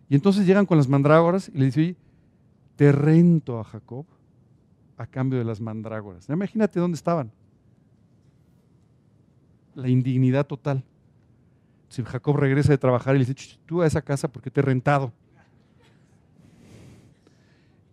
[0.09, 1.97] Y entonces llegan con las mandrágoras y le dice, oye,
[2.77, 4.07] te rento a Jacob
[4.97, 6.29] a cambio de las mandrágoras.
[6.29, 7.31] Imagínate dónde estaban.
[9.75, 10.85] La indignidad total.
[11.89, 14.63] Si Jacob regresa de trabajar y le dice, tú a esa casa porque te he
[14.63, 15.13] rentado.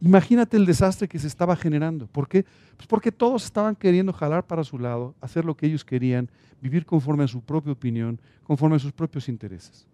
[0.02, 2.08] Imagínate el desastre que se estaba generando.
[2.08, 2.46] ¿Por qué?
[2.76, 6.30] Pues porque todos estaban queriendo jalar para su lado, hacer lo que ellos querían,
[6.62, 9.88] vivir conforme a su propia opinión, conforme a sus propios intereses.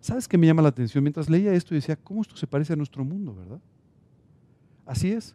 [0.00, 1.02] ¿Sabes qué me llama la atención?
[1.02, 3.60] Mientras leía esto decía, ¿cómo esto se parece a nuestro mundo, verdad?
[4.86, 5.34] Así es.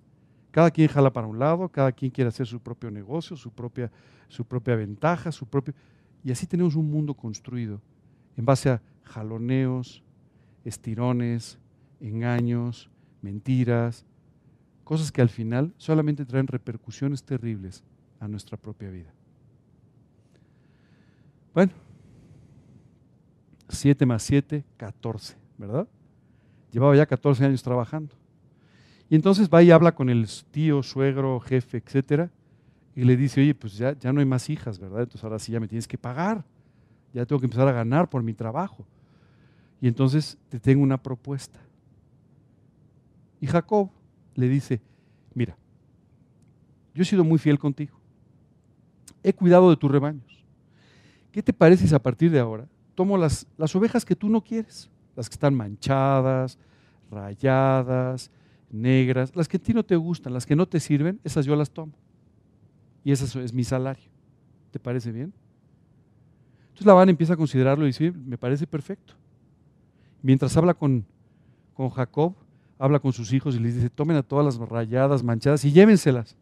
[0.52, 3.92] Cada quien jala para un lado, cada quien quiere hacer su propio negocio, su propia,
[4.30, 5.74] su propia ventaja, su propio...
[6.24, 7.82] Y así tenemos un mundo construido
[8.38, 10.02] en base a jaloneos,
[10.64, 11.60] estirones,
[12.00, 12.90] engaños,
[13.24, 14.06] mentiras,
[14.84, 17.84] cosas que al final solamente traen repercusiones terribles
[18.20, 19.14] a nuestra propia vida.
[21.54, 21.72] Bueno,
[23.70, 25.88] 7 más 7, 14, ¿verdad?
[26.72, 28.16] Llevaba ya 14 años trabajando.
[29.10, 32.32] Y entonces va y habla con el tío, suegro, jefe, etcétera,
[32.96, 35.02] y le dice, oye, pues ya, ya no hay más hijas, ¿verdad?
[35.02, 36.44] Entonces ahora sí ya me tienes que pagar,
[37.14, 38.86] ya tengo que empezar a ganar por mi trabajo.
[39.82, 41.60] Y entonces te tengo una propuesta.
[43.44, 43.90] Y Jacob
[44.36, 44.80] le dice,
[45.34, 45.58] mira,
[46.96, 48.00] yo he sido muy fiel contigo,
[49.22, 50.46] he cuidado de tus rebaños.
[51.30, 54.40] ¿Qué te parece si a partir de ahora tomo las, las ovejas que tú no
[54.40, 56.58] quieres, las que están manchadas,
[57.12, 58.32] rayadas,
[58.72, 61.58] negras, las que a ti no te gustan, las que no te sirven, esas yo
[61.58, 61.92] las tomo.
[63.04, 64.10] Y ese es mi salario.
[64.72, 65.34] ¿Te parece bien?
[66.68, 69.16] Entonces Labán empieza a considerarlo y dice, me parece perfecto.
[70.22, 71.06] Mientras habla con,
[71.74, 72.36] con Jacob,
[72.84, 76.36] habla con sus hijos y les dice, tomen a todas las rayadas, manchadas y llévenselas.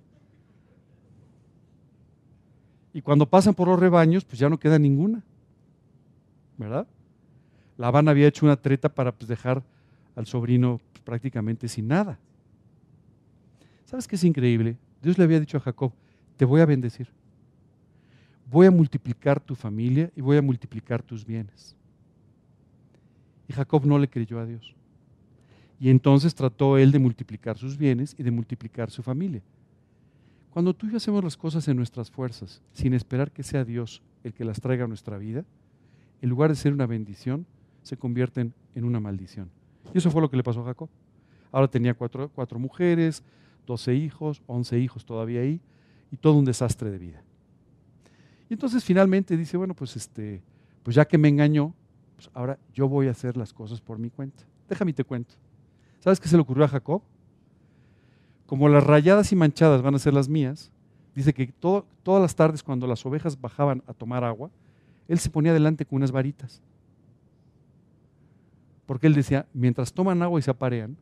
[2.96, 5.22] Y cuando pasan por los rebaños, pues ya no queda ninguna.
[6.58, 6.88] ¿Verdad?
[7.78, 9.62] Labán había hecho una treta para pues, dejar
[10.16, 12.18] al sobrino pues, prácticamente sin nada.
[13.86, 14.78] ¿Sabes qué es increíble?
[15.00, 15.92] Dios le había dicho a Jacob,
[16.38, 17.08] te voy a bendecir.
[18.50, 21.76] Voy a multiplicar tu familia y voy a multiplicar tus bienes.
[23.48, 24.76] Y Jacob no le creyó a Dios.
[25.82, 29.42] Y entonces trató él de multiplicar sus bienes y de multiplicar su familia.
[30.52, 34.04] Cuando tú y yo hacemos las cosas en nuestras fuerzas, sin esperar que sea Dios
[34.24, 35.44] el que las traiga a nuestra vida,
[36.22, 37.48] en lugar de ser una bendición,
[37.82, 39.50] se convierten en una maldición.
[39.92, 40.88] Y eso fue lo que le pasó a Jacob.
[41.52, 43.24] Ahora tenía cuatro, mujeres,
[43.66, 45.60] doce hijos, once hijos todavía ahí,
[46.12, 47.24] y todo un desastre de vida.
[48.52, 50.44] Y entonces finalmente dice, bueno, pues, este,
[50.84, 51.74] pues ya que me engañó,
[52.18, 54.44] pues ahora yo voy a hacer las cosas por mi cuenta.
[54.70, 55.34] Déjame te cuento.
[56.02, 57.02] ¿Sabes qué se le ocurrió a Jacob?
[58.48, 60.72] Como las rayadas y manchadas van a ser las mías,
[61.16, 64.50] dice que todas las tardes cuando las ovejas bajaban a tomar agua,
[65.08, 66.60] él se ponía delante con unas varitas.
[68.88, 70.98] Porque él decía, mientras toman agua y se aparean,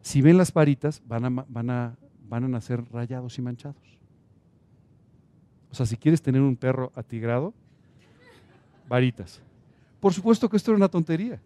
[0.00, 1.96] si ven las varitas, van a, van a,
[2.28, 3.98] van a nacer rayados y manchados.
[5.72, 7.52] O sea, si quieres tener un perro atigrado,
[8.88, 9.42] varitas.
[9.98, 11.40] Por supuesto que esto era una tontería.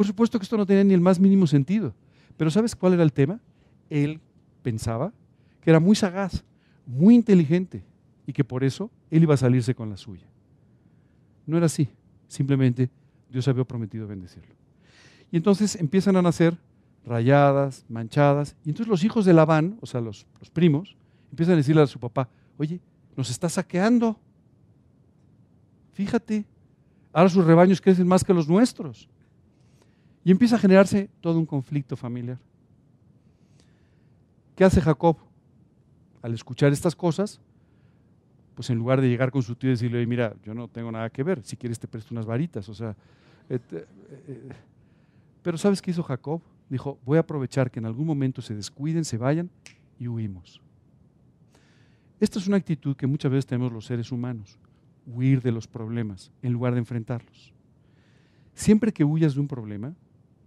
[0.00, 1.92] Por supuesto que esto no tenía ni el más mínimo sentido.
[2.38, 3.38] Pero ¿sabes cuál era el tema?
[3.90, 4.18] Él
[4.62, 5.12] pensaba
[5.60, 6.42] que era muy sagaz,
[6.86, 7.84] muy inteligente
[8.26, 10.24] y que por eso él iba a salirse con la suya.
[11.44, 11.86] No era así.
[12.28, 12.88] Simplemente
[13.30, 14.54] Dios había prometido bendecirlo.
[15.30, 16.56] Y entonces empiezan a nacer
[17.04, 18.56] rayadas, manchadas.
[18.64, 20.96] Y entonces los hijos de Labán, o sea, los, los primos,
[21.30, 22.80] empiezan a decirle a su papá, oye,
[23.18, 24.16] nos está saqueando.
[25.92, 26.46] Fíjate,
[27.12, 29.06] ahora sus rebaños crecen más que los nuestros.
[30.24, 32.38] Y empieza a generarse todo un conflicto familiar.
[34.54, 35.16] ¿Qué hace Jacob?
[36.22, 37.40] Al escuchar estas cosas,
[38.54, 41.08] pues en lugar de llegar con su tío y decirle, mira, yo no tengo nada
[41.08, 42.94] que ver, si quieres te presto unas varitas, o sea...
[43.48, 43.86] Eh, eh,
[45.42, 46.42] pero ¿sabes qué hizo Jacob?
[46.68, 49.50] Dijo, voy a aprovechar que en algún momento se descuiden, se vayan
[49.98, 50.60] y huimos.
[52.20, 54.58] Esta es una actitud que muchas veces tenemos los seres humanos,
[55.06, 57.54] huir de los problemas en lugar de enfrentarlos.
[58.52, 59.94] Siempre que huyas de un problema,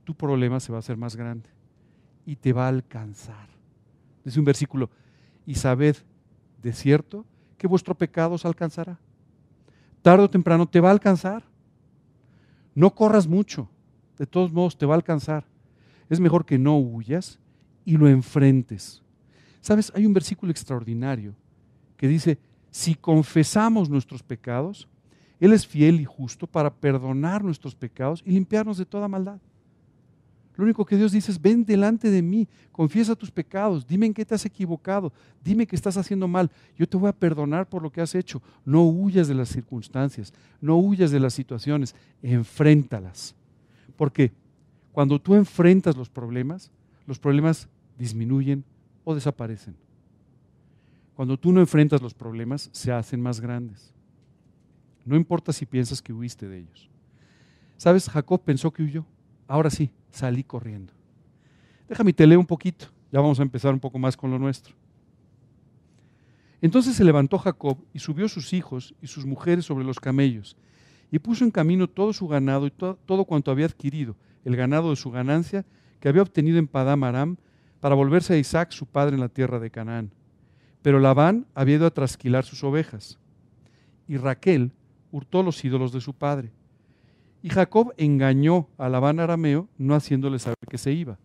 [0.04, 1.50] tu problema se va a hacer más grande
[2.26, 3.50] y te va a alcanzar.
[4.24, 4.90] Dice un versículo,
[5.46, 5.98] y sabed
[6.62, 7.26] de cierto
[7.58, 9.00] que vuestro pecado os alcanzará.
[10.02, 11.44] Tarde o temprano te va a alcanzar.
[12.76, 13.70] No corras mucho,
[14.18, 15.44] De todos modos, te va a alcanzar.
[16.08, 17.40] Es mejor que no huyas
[17.84, 19.02] y lo enfrentes.
[19.60, 21.34] Sabes, hay un versículo extraordinario
[21.98, 22.38] que dice,
[22.70, 24.88] si confesamos nuestros pecados,
[25.40, 29.40] Él es fiel y justo para perdonar nuestros pecados y limpiarnos de toda maldad.
[30.56, 34.14] Lo único que Dios dice es, ven delante de mí, confiesa tus pecados, dime en
[34.14, 35.12] qué te has equivocado,
[35.44, 38.42] dime que estás haciendo mal, yo te voy a perdonar por lo que has hecho.
[38.64, 43.36] No huyas de las circunstancias, no huyas de las situaciones, enfréntalas.
[43.96, 44.32] Porque
[44.92, 46.72] cuando tú enfrentas los problemas,
[47.08, 48.64] los problemas disminuyen
[49.04, 49.76] o desaparecen.
[51.16, 53.92] Cuando tú no enfrentas los problemas, se hacen más grandes.
[55.06, 56.90] No importa si piensas que huiste de ellos.
[57.78, 58.08] ¿Sabes?
[58.08, 59.06] Jacob pensó que huyó.
[59.48, 60.94] Ahora sí, salí corriendo.
[61.90, 62.86] Déjame te leo un poquito.
[63.12, 64.74] Ya vamos a empezar un poco más con lo nuestro.
[66.62, 70.56] Entonces se levantó Jacob y subió sus hijos y sus mujeres sobre los camellos
[71.12, 74.96] y puso en camino todo su ganado y todo, cuanto había adquirido, el ganado de
[74.96, 75.66] su ganancia
[76.00, 77.38] que había obtenido en Padam Aram,
[77.80, 80.12] para volverse a Isaac su padre en la tierra de Canaán.
[80.82, 83.20] Pero Labán había ido a trasquilar sus ovejas
[84.08, 84.72] y Raquel
[85.12, 86.52] hurtó los ídolos de su padre.
[87.44, 91.20] Y Jacob engañó a Labán arameo, no haciéndole saber que se iba.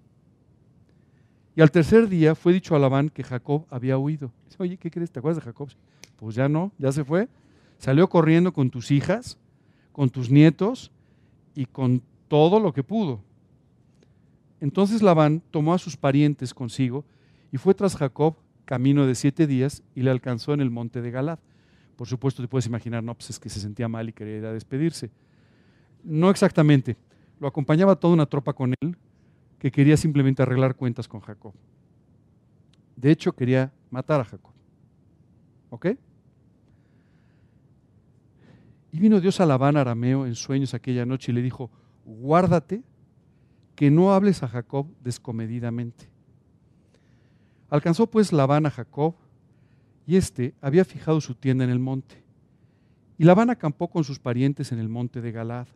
[1.55, 4.33] Y al tercer día fue dicho a Labán que Jacob había huido.
[4.47, 5.13] Dice, Oye, ¿qué crees?
[5.13, 5.69] ¿Te acuerdas de Jacob?
[6.17, 7.29] Pues ya no, ya se fue.
[7.79, 9.39] Salió corriendo con tus hijas,
[9.93, 10.91] con tus nietos
[11.55, 13.21] y con todo lo que pudo.
[14.61, 17.05] Entonces Labán tomó a sus parientes consigo
[17.53, 21.13] y fue tras Jacob camino de siete días y le alcanzó en el monte de
[21.13, 21.39] Galad.
[21.95, 25.11] Por supuesto, te puedes imaginar, no, pues es que se sentía mal y quería despedirse.
[26.03, 26.97] No exactamente.
[27.41, 28.97] Lo acompañaba toda una tropa con él
[29.59, 31.53] que quería simplemente arreglar cuentas con Jacob.
[32.97, 34.53] De hecho, quería matar a Jacob.
[35.71, 35.87] ¿Ok?
[38.91, 41.71] Y vino Dios a Labán arameo en sueños aquella noche y le dijo,
[42.05, 42.83] guárdate
[43.75, 46.09] que no hables a Jacob descomedidamente.
[47.71, 49.15] Alcanzó pues Labán a Jacob
[50.07, 52.25] y éste había fijado su tienda en el monte.
[53.19, 55.69] Y Labán acampó con sus parientes en el monte de Galad.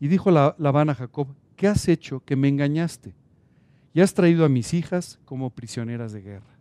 [0.00, 3.14] Y dijo Labán a Jacob, ¿qué has hecho que me engañaste?
[3.92, 6.56] Y has traído a mis hijas como prisioneras de guerra.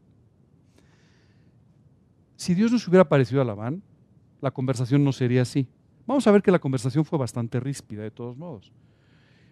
[2.36, 3.82] Si Dios nos hubiera parecido a Labán,
[4.42, 5.68] la conversación no sería así.
[6.06, 8.72] Vamos a ver que la conversación fue bastante ríspida de todos modos.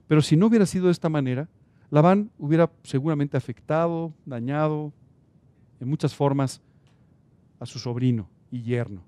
[0.08, 1.48] Pero si no hubiera sido de esta manera,
[1.90, 4.92] Labán hubiera seguramente afectado, dañado
[5.80, 6.62] en muchas formas
[7.60, 9.02] a su sobrino y yerno.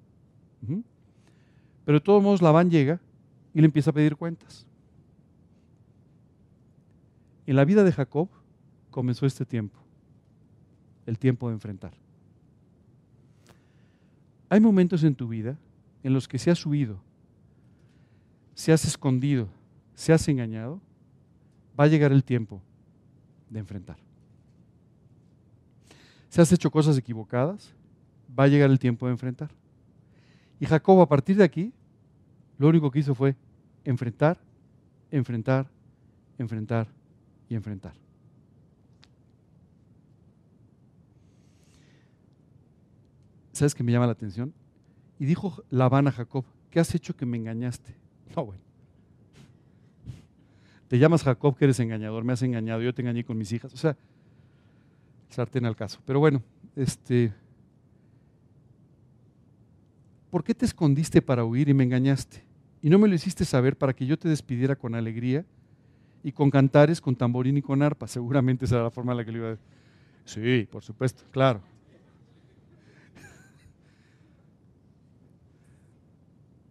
[1.86, 3.02] Pero de todos modos Labán llega
[3.54, 4.68] y le empieza a pedir cuentas.
[7.50, 8.30] En la vida de Jacob
[8.92, 9.80] comenzó este tiempo,
[11.08, 11.94] el tiempo de enfrentar.
[14.50, 15.58] Hay momentos en tu vida
[16.04, 17.02] en los que se has huido,
[18.54, 19.50] se has escondido,
[19.96, 20.80] se has engañado,
[21.78, 22.62] va a llegar el tiempo
[23.50, 23.98] de enfrentar.
[26.30, 27.74] Se has hecho cosas equivocadas,
[28.40, 29.50] va a llegar el tiempo de enfrentar.
[30.60, 31.74] Y Jacob a partir de aquí,
[32.60, 33.36] lo único que hizo fue
[33.86, 34.38] enfrentar,
[35.10, 35.68] enfrentar,
[36.38, 36.99] enfrentar
[37.50, 37.94] y enfrentar.
[43.52, 44.54] ¿Sabes qué me llama la atención?
[45.20, 47.96] Y dijo Labán a Jacob, ¿qué has hecho que me engañaste?
[48.36, 48.62] No, bueno.
[50.88, 53.74] Te llamas Jacob que eres engañador, me has engañado, yo te engañé con mis hijas.
[53.74, 53.98] O sea,
[55.30, 56.00] sartén al caso.
[56.06, 56.44] Pero bueno,
[56.76, 57.34] este,
[60.30, 62.44] ¿por qué te escondiste para huir y me engañaste?
[62.82, 65.44] Y no me lo hiciste saber para que yo te despidiera con alegría
[66.24, 68.08] y con cantares, con tamborín y con arpa.
[68.08, 69.66] Seguramente esa era la forma en la que le iba a decir.
[70.26, 71.62] Sí, por supuesto, claro.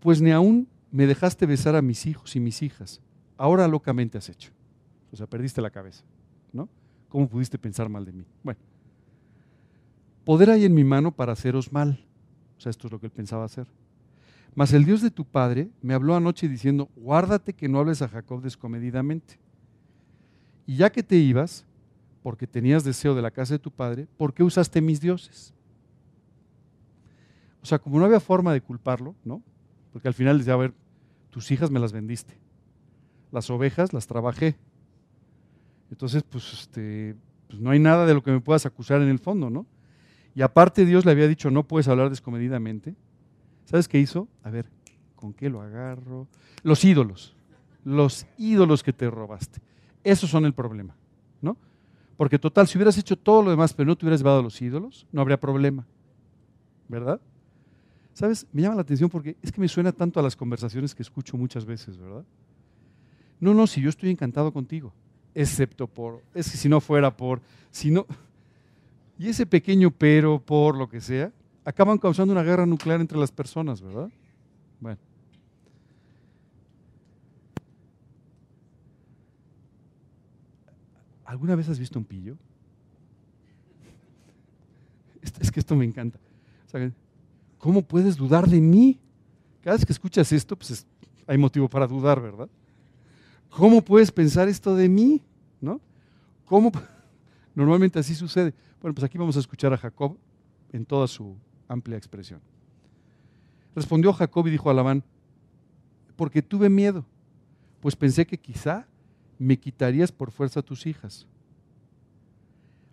[0.00, 3.00] Pues ni aún me dejaste besar a mis hijos y mis hijas.
[3.36, 4.52] Ahora locamente has hecho.
[5.12, 6.04] O sea, perdiste la cabeza,
[6.52, 6.68] ¿no?
[7.08, 8.24] ¿Cómo pudiste pensar mal de mí?
[8.42, 8.60] Bueno,
[10.24, 12.04] poder hay en mi mano para haceros mal.
[12.58, 13.66] O sea, esto es lo que él pensaba hacer.
[14.54, 18.08] Mas el Dios de tu padre me habló anoche diciendo, guárdate que no hables a
[18.08, 19.38] Jacob descomedidamente.
[20.66, 21.64] Y ya que te ibas,
[22.22, 25.54] porque tenías deseo de la casa de tu padre, ¿por qué usaste mis dioses?
[27.62, 29.42] O sea, como no había forma de culparlo, ¿no?
[29.92, 30.74] Porque al final decía, a ver,
[31.30, 32.34] tus hijas me las vendiste,
[33.30, 34.56] las ovejas las trabajé.
[35.90, 37.16] Entonces, pues, este,
[37.48, 39.66] pues no hay nada de lo que me puedas acusar en el fondo, ¿no?
[40.34, 42.94] Y aparte Dios le había dicho, no puedes hablar descomedidamente.
[43.68, 44.28] ¿Sabes qué hizo?
[44.42, 44.70] A ver,
[45.14, 46.26] ¿con qué lo agarro?
[46.62, 47.36] Los ídolos.
[47.84, 49.60] Los ídolos que te robaste.
[50.02, 50.96] Esos son el problema,
[51.42, 51.54] ¿no?
[52.16, 55.06] Porque total, si hubieras hecho todo lo demás, pero no te hubieras llevado los ídolos,
[55.12, 55.84] no habría problema.
[56.88, 57.20] ¿Verdad?
[58.14, 58.46] ¿Sabes?
[58.54, 61.36] Me llama la atención porque es que me suena tanto a las conversaciones que escucho
[61.36, 62.24] muchas veces, ¿verdad?
[63.38, 64.94] No, no, si yo estoy encantado contigo,
[65.34, 68.06] excepto por, es que si no fuera por, si no,
[69.18, 71.32] y ese pequeño pero, por lo que sea,
[71.68, 74.08] acaban causando una guerra nuclear entre las personas, ¿verdad?
[74.80, 74.98] Bueno.
[81.26, 82.38] ¿Alguna vez has visto un pillo?
[85.40, 86.18] Es que esto me encanta.
[87.58, 88.98] ¿Cómo puedes dudar de mí?
[89.60, 90.86] Cada vez que escuchas esto, pues
[91.26, 92.48] hay motivo para dudar, ¿verdad?
[93.50, 95.20] ¿Cómo puedes pensar esto de mí?
[95.60, 95.82] ¿No?
[96.46, 96.72] ¿Cómo?
[97.54, 98.54] Normalmente así sucede.
[98.80, 100.16] Bueno, pues aquí vamos a escuchar a Jacob
[100.72, 101.36] en toda su
[101.68, 102.40] amplia expresión.
[103.74, 105.04] Respondió Jacob y dijo a Labán,
[106.16, 107.04] porque tuve miedo,
[107.80, 108.88] pues pensé que quizá
[109.38, 111.26] me quitarías por fuerza tus hijas.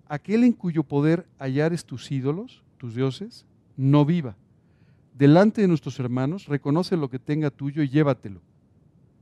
[0.07, 3.45] Aquel en cuyo poder hallares tus ídolos, tus dioses,
[3.75, 4.35] no viva.
[5.17, 8.41] Delante de nuestros hermanos, reconoce lo que tenga tuyo y llévatelo.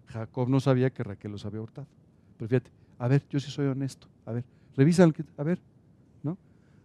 [0.07, 1.87] Jacob no sabía que Raquel los había hurtado.
[2.37, 4.07] Pero fíjate, a ver, yo sí soy honesto.
[4.25, 4.43] A ver,
[4.75, 5.59] revisa, a ver,
[6.21, 6.37] ¿no?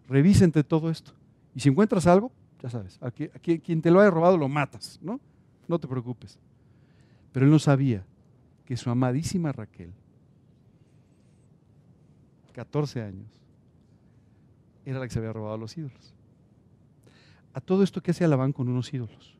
[0.08, 1.12] Revisa entre todo esto.
[1.54, 2.30] Y si encuentras algo,
[2.60, 5.20] ya sabes, a, quien te lo haya robado lo matas, ¿no?
[5.66, 6.38] No te preocupes.
[7.32, 8.04] Pero él no sabía
[8.64, 9.92] que su amadísima Raquel,
[12.52, 13.28] 14 años,
[14.84, 16.14] era la que se había robado los ídolos.
[17.52, 19.36] A todo esto, ¿qué hace Labán con unos ídolos?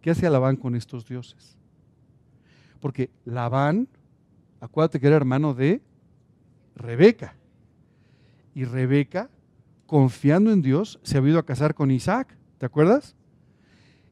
[0.00, 1.56] ¿Qué hace Labán con estos dioses?
[2.80, 3.88] Porque Labán,
[4.60, 5.82] acuérdate que era hermano de
[6.74, 7.34] Rebeca.
[8.54, 9.30] Y Rebeca,
[9.92, 12.34] confiando en Dios, se había ido a casar con Isaac.
[12.56, 13.14] ¿Te acuerdas?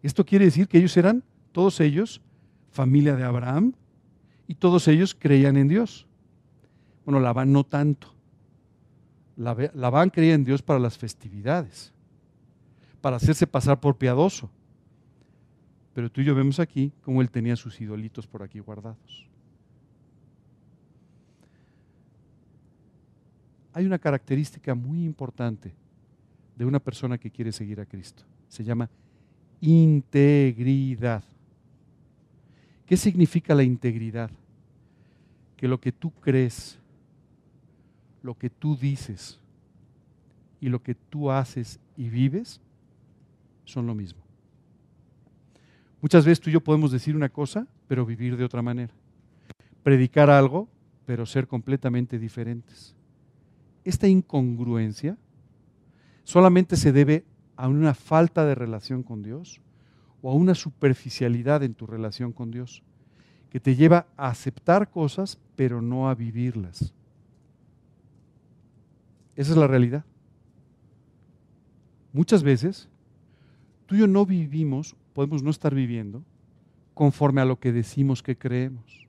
[0.02, 2.20] Esto quiere decir que ellos eran, todos ellos,
[2.70, 3.72] familia de Abraham,
[4.46, 6.06] y todos ellos creían en Dios.
[7.06, 8.14] Bueno, Labán no tanto.
[9.36, 11.94] Labán creía en Dios para las festividades,
[13.00, 14.50] para hacerse pasar por piadoso.
[15.94, 19.30] Pero tú y yo vemos aquí cómo él tenía sus idolitos por aquí guardados.
[23.72, 25.72] Hay una característica muy importante
[26.56, 28.24] de una persona que quiere seguir a Cristo.
[28.48, 28.90] Se llama
[29.60, 31.22] integridad.
[32.86, 34.30] ¿Qué significa la integridad?
[35.56, 36.78] Que lo que tú crees,
[38.22, 39.38] lo que tú dices
[40.60, 42.60] y lo que tú haces y vives
[43.64, 44.20] son lo mismo.
[46.02, 48.92] Muchas veces tú y yo podemos decir una cosa, pero vivir de otra manera.
[49.82, 50.68] Predicar algo,
[51.06, 52.94] pero ser completamente diferentes.
[53.84, 55.16] Esta incongruencia
[56.24, 57.24] solamente se debe
[57.56, 59.60] a una falta de relación con Dios
[60.22, 62.82] o a una superficialidad en tu relación con Dios,
[63.50, 66.92] que te lleva a aceptar cosas, pero no a vivirlas.
[69.36, 70.04] Esa es la realidad.
[72.12, 72.88] Muchas veces
[73.86, 76.22] tú y yo no vivimos podemos no estar viviendo
[76.94, 79.06] conforme a lo que decimos que creemos.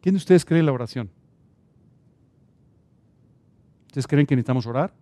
[0.00, 1.10] ¿Quién de ustedes cree la oración?
[3.94, 4.92] ¿Ustedes creen que necesitamos orar?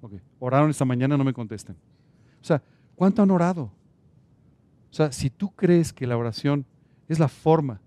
[0.00, 0.20] Okay.
[0.40, 1.76] Oraron esta mañana, no me contesten.
[2.40, 2.60] O sea,
[2.96, 3.70] ¿cuánto han orado?
[4.90, 6.66] O sea, si tú crees que la oración
[7.06, 7.80] es la forma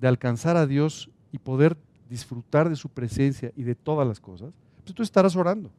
[0.00, 1.76] de alcanzar a Dios y poder
[2.10, 5.70] disfrutar de su presencia y de todas las cosas, pues tú estarás orando.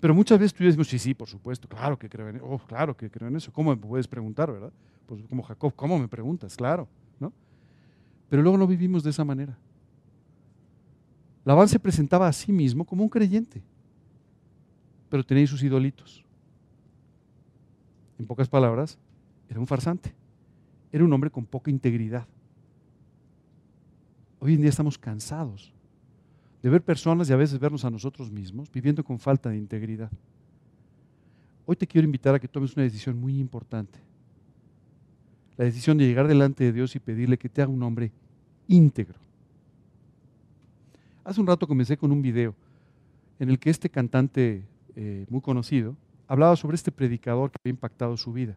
[0.00, 2.58] Pero muchas veces tú decimos, sí, sí, por supuesto, claro que creo en eso, oh,
[2.58, 3.52] claro que creo en eso.
[3.52, 4.72] ¿Cómo me puedes preguntar, verdad?
[5.04, 6.56] Pues como Jacob, ¿cómo me preguntas?
[6.56, 6.88] Claro,
[7.20, 7.34] ¿no?
[8.30, 9.58] Pero luego no vivimos de esa manera.
[11.44, 13.62] Labán se presentaba a sí mismo como un creyente,
[15.10, 16.24] pero tenía sus idolitos.
[18.18, 18.98] En pocas palabras,
[19.48, 20.14] era un farsante,
[20.90, 22.26] era un hombre con poca integridad.
[24.40, 25.72] Hoy en día estamos cansados
[26.62, 30.10] de ver personas y a veces vernos a nosotros mismos viviendo con falta de integridad.
[31.66, 33.98] Hoy te quiero invitar a que tomes una decisión muy importante.
[35.56, 38.12] La decisión de llegar delante de Dios y pedirle que te haga un hombre
[38.66, 39.23] íntegro.
[41.24, 42.54] Hace un rato comencé con un video
[43.38, 45.96] en el que este cantante eh, muy conocido
[46.28, 48.56] hablaba sobre este predicador que había impactado su vida.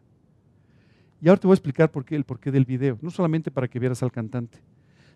[1.20, 3.68] Y ahora te voy a explicar por qué, el porqué del video, no solamente para
[3.68, 4.58] que vieras al cantante,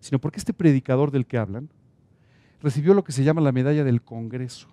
[0.00, 1.68] sino porque este predicador del que hablan
[2.62, 4.68] recibió lo que se llama la medalla del Congreso.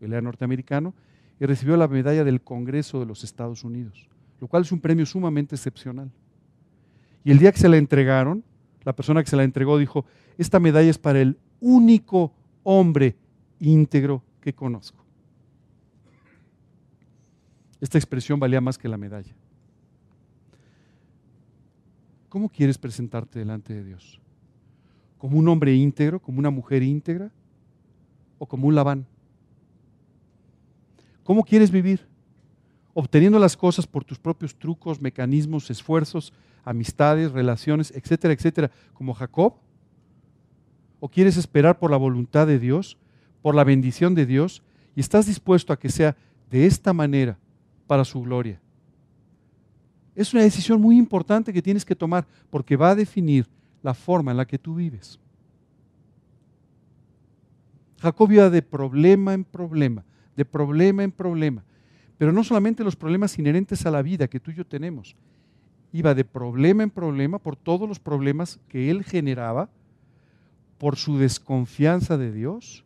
[0.00, 0.94] Él era norteamericano
[1.40, 4.08] y recibió la medalla del Congreso de los Estados Unidos,
[4.40, 6.12] lo cual es un premio sumamente excepcional.
[7.24, 8.44] Y el día que se la entregaron,
[8.84, 10.06] la persona que se la entregó dijo,
[10.38, 12.32] esta medalla es para el único
[12.62, 13.16] hombre
[13.60, 15.04] íntegro que conozco.
[17.80, 19.34] Esta expresión valía más que la medalla.
[22.28, 24.20] ¿Cómo quieres presentarte delante de Dios?
[25.24, 27.30] como un hombre íntegro, como una mujer íntegra
[28.36, 29.06] o como un Labán?
[31.22, 32.06] ¿Cómo quieres vivir?
[32.94, 36.32] obteniendo las cosas por tus propios trucos, mecanismos, esfuerzos,
[36.62, 39.54] amistades, relaciones, etcétera, etcétera, como Jacob?
[41.04, 42.96] ¿O quieres esperar por la voluntad de Dios,
[43.42, 44.62] por la bendición de Dios,
[44.96, 46.16] y estás dispuesto a que sea
[46.50, 47.36] de esta manera
[47.86, 48.58] para su gloria?
[50.14, 53.46] Es una decisión muy importante que tienes que tomar porque va a definir
[53.82, 55.20] la forma en la que tú vives.
[58.00, 61.62] Jacob iba de problema en problema, de problema en problema.
[62.16, 65.14] Pero no solamente los problemas inherentes a la vida que tú y yo tenemos,
[65.92, 69.68] iba de problema en problema por todos los problemas que él generaba,
[70.78, 72.84] por su desconfianza de Dios,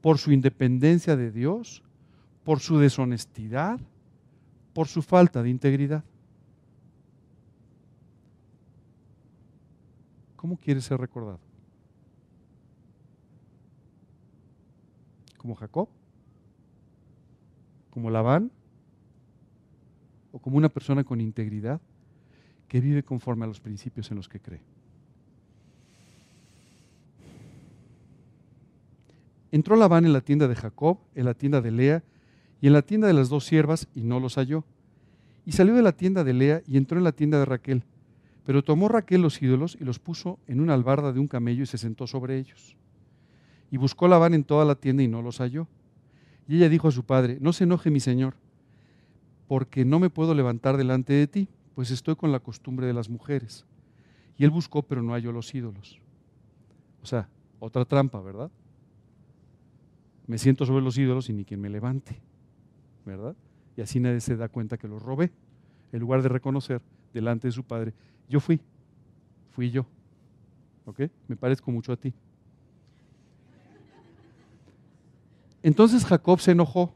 [0.00, 1.82] por su independencia de Dios,
[2.44, 3.78] por su deshonestidad,
[4.72, 6.04] por su falta de integridad.
[10.36, 11.40] ¿Cómo quieres ser recordado?
[15.36, 15.88] ¿Como Jacob?
[17.90, 18.50] ¿Como Labán?
[20.32, 21.80] ¿O como una persona con integridad
[22.68, 24.77] que vive conforme a los principios en los que cree?
[29.50, 32.04] Entró Labán en la tienda de Jacob, en la tienda de Lea
[32.60, 34.64] y en la tienda de las dos siervas y no los halló.
[35.46, 37.84] Y salió de la tienda de Lea y entró en la tienda de Raquel.
[38.44, 41.66] Pero tomó Raquel los ídolos y los puso en una albarda de un camello y
[41.66, 42.76] se sentó sobre ellos.
[43.70, 45.68] Y buscó Labán en toda la tienda y no los halló.
[46.46, 48.34] Y ella dijo a su padre, no se enoje mi señor,
[49.46, 53.10] porque no me puedo levantar delante de ti, pues estoy con la costumbre de las
[53.10, 53.66] mujeres.
[54.38, 56.00] Y él buscó, pero no halló los ídolos.
[57.02, 57.28] O sea,
[57.58, 58.50] otra trampa, ¿verdad?
[60.28, 62.20] Me siento sobre los ídolos y ni quien me levante,
[63.04, 63.34] ¿verdad?
[63.76, 65.32] Y así nadie se da cuenta que los robé,
[65.90, 66.82] en lugar de reconocer
[67.14, 67.94] delante de su padre,
[68.28, 68.60] yo fui,
[69.52, 69.86] fui yo.
[70.84, 71.00] ¿Ok?
[71.28, 72.12] Me parezco mucho a ti.
[75.62, 76.94] Entonces Jacob se enojó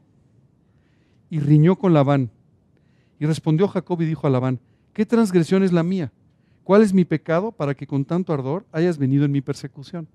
[1.29, 2.29] y riñó con Labán.
[3.19, 4.59] Y respondió Jacob y dijo a Labán,
[4.93, 6.11] ¿qué transgresión es la mía?
[6.63, 10.07] ¿Cuál es mi pecado para que con tanto ardor hayas venido en mi persecución?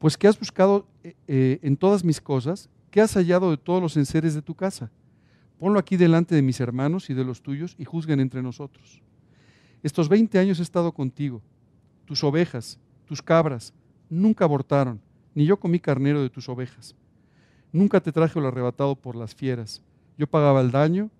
[0.00, 3.82] Pues que has buscado eh, eh, en todas mis cosas, ¿qué has hallado de todos
[3.82, 4.90] los enseres de tu casa?
[5.58, 9.02] Ponlo aquí delante de mis hermanos y de los tuyos y juzguen entre nosotros.
[9.82, 11.42] Estos 20 años he estado contigo.
[12.06, 13.74] Tus ovejas, tus cabras,
[14.08, 15.02] nunca abortaron,
[15.34, 16.96] ni yo comí carnero de tus ovejas.
[17.70, 19.82] Nunca te traje lo arrebatado por las fieras.
[20.16, 21.10] Yo pagaba el daño,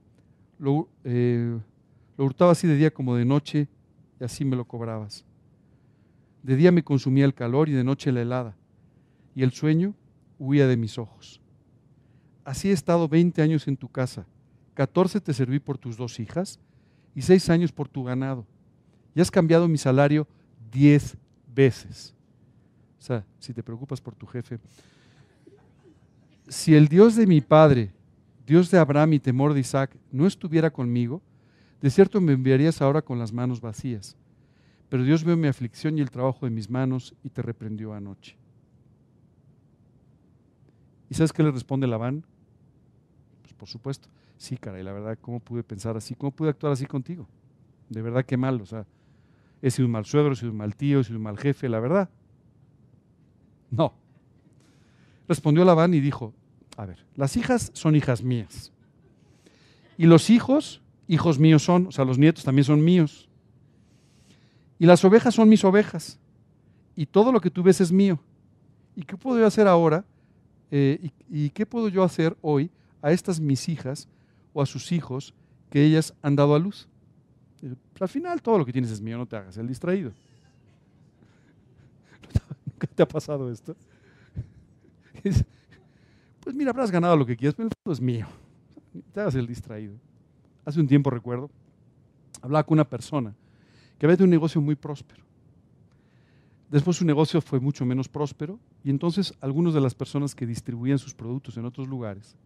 [1.04, 1.58] eh,
[2.16, 3.68] lo hurtaba así de día como de noche,
[4.18, 5.26] y así me lo cobrabas.
[6.42, 8.56] De día me consumía el calor y de noche la helada,
[9.40, 9.94] y el sueño
[10.38, 11.40] huía de mis ojos.
[12.44, 14.26] Así he estado 20 años en tu casa,
[14.74, 16.60] 14 te serví por tus dos hijas,
[17.14, 18.44] y seis años por tu ganado.
[19.14, 20.28] Y has cambiado mi salario
[20.70, 21.16] diez
[21.54, 22.14] veces.
[22.98, 24.58] O sea, si te preocupas por tu jefe.
[26.46, 27.94] Si el Dios de mi padre,
[28.46, 31.22] Dios de Abraham y temor de Isaac, no estuviera conmigo,
[31.80, 34.18] de cierto me enviarías ahora con las manos vacías.
[34.90, 38.39] Pero Dios vio mi aflicción y el trabajo de mis manos y te reprendió anoche.
[41.10, 42.24] ¿Y sabes qué le responde Labán?
[43.42, 44.08] Pues por supuesto.
[44.38, 46.14] Sí, caray, la verdad, ¿cómo pude pensar así?
[46.14, 47.28] ¿Cómo pude actuar así contigo?
[47.90, 48.60] De verdad, qué mal.
[48.62, 48.86] O sea,
[49.60, 51.68] he sido un mal suegro, he sido un mal tío, he sido un mal jefe,
[51.68, 52.08] la verdad.
[53.70, 53.92] No.
[55.28, 56.32] Respondió Labán y dijo,
[56.76, 58.72] a ver, las hijas son hijas mías.
[59.98, 63.28] Y los hijos, hijos míos son, o sea, los nietos también son míos.
[64.78, 66.18] Y las ovejas son mis ovejas.
[66.96, 68.18] Y todo lo que tú ves es mío.
[68.96, 70.04] ¿Y qué puedo yo hacer ahora?
[70.70, 72.70] Eh, y, ¿Y qué puedo yo hacer hoy
[73.02, 74.08] a estas mis hijas
[74.52, 75.34] o a sus hijos
[75.70, 76.88] que ellas han dado a luz.
[77.98, 80.12] Al final todo lo que tienes es mío, no te hagas el distraído.
[82.66, 83.76] ¿Nunca te ha pasado esto?
[86.42, 88.26] Pues mira, habrás ganado lo que quieras, pero fondo es mío.
[89.12, 89.92] Te hagas el distraído.
[90.64, 91.50] Hace un tiempo recuerdo,
[92.40, 93.34] hablaba con una persona
[93.98, 95.22] que había de un negocio muy próspero.
[96.70, 101.00] Después su negocio fue mucho menos próspero y entonces algunas de las personas que distribuían
[101.00, 102.36] sus productos en otros lugares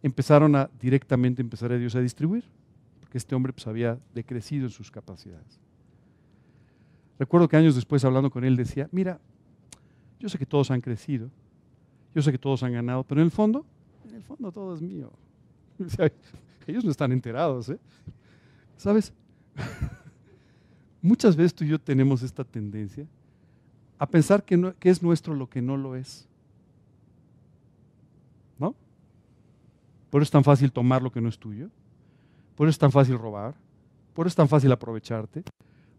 [0.00, 2.44] empezaron a directamente empezar a Dios a distribuir,
[3.00, 5.60] porque este hombre pues, había decrecido en sus capacidades.
[7.18, 9.20] Recuerdo que años después hablando con él decía, mira,
[10.20, 11.28] yo sé que todos han crecido,
[12.14, 13.64] yo sé que todos han ganado, pero en el fondo,
[14.08, 15.10] en el fondo todo es mío.
[16.66, 17.78] ellos no están enterados, ¿eh?
[18.76, 19.12] ¿Sabes?
[21.02, 23.06] Muchas veces tú y yo tenemos esta tendencia
[24.02, 26.26] a pensar que, es nuestro lo que no lo es.
[30.10, 31.70] Por eso es tan fácil tomar lo que no es tuyo.
[32.56, 33.54] Por eso es tan fácil robar.
[34.12, 35.44] Por eso es tan fácil aprovecharte.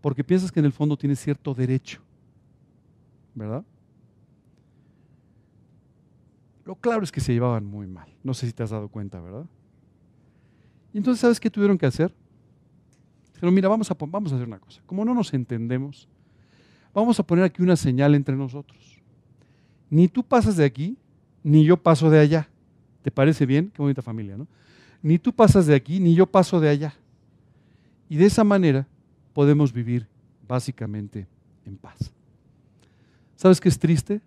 [0.01, 2.01] Porque piensas que en el fondo tienes cierto derecho.
[3.33, 3.63] ¿Verdad?
[6.65, 8.09] Lo claro es que se llevaban muy mal.
[8.21, 9.45] No sé si te has dado cuenta, ¿verdad?
[10.93, 12.13] Y entonces, ¿sabes qué tuvieron que hacer?
[13.39, 13.89] Pero mira, a, vamos
[14.33, 14.81] a hacer una cosa.
[14.85, 16.09] Como no nos entendemos,
[16.93, 19.01] vamos a poner aquí una señal entre nosotros.
[19.89, 20.97] Ni tú pasas de aquí,
[21.43, 22.49] ni yo paso de allá.
[23.01, 23.71] ¿Te parece bien?
[23.73, 24.47] Qué bonita familia, ¿no?
[25.01, 26.95] Ni tú pasas de aquí, ni yo paso de allá.
[28.09, 28.87] Y de esa manera
[29.33, 30.07] podemos vivir
[30.47, 31.27] básicamente
[31.65, 32.11] en paz.
[33.35, 34.21] ¿Sabes qué es triste?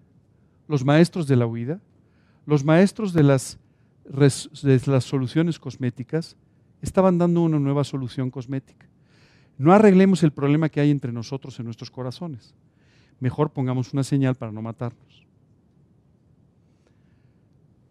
[0.68, 1.80] Los maestros de la huida,
[2.44, 3.58] los maestros de las,
[4.04, 6.36] de las soluciones cosméticas,
[6.82, 8.85] estaban dando una nueva solución cosmética.
[9.58, 12.54] No arreglemos el problema que hay entre nosotros en nuestros corazones.
[13.20, 15.26] Mejor pongamos una señal para no matarnos.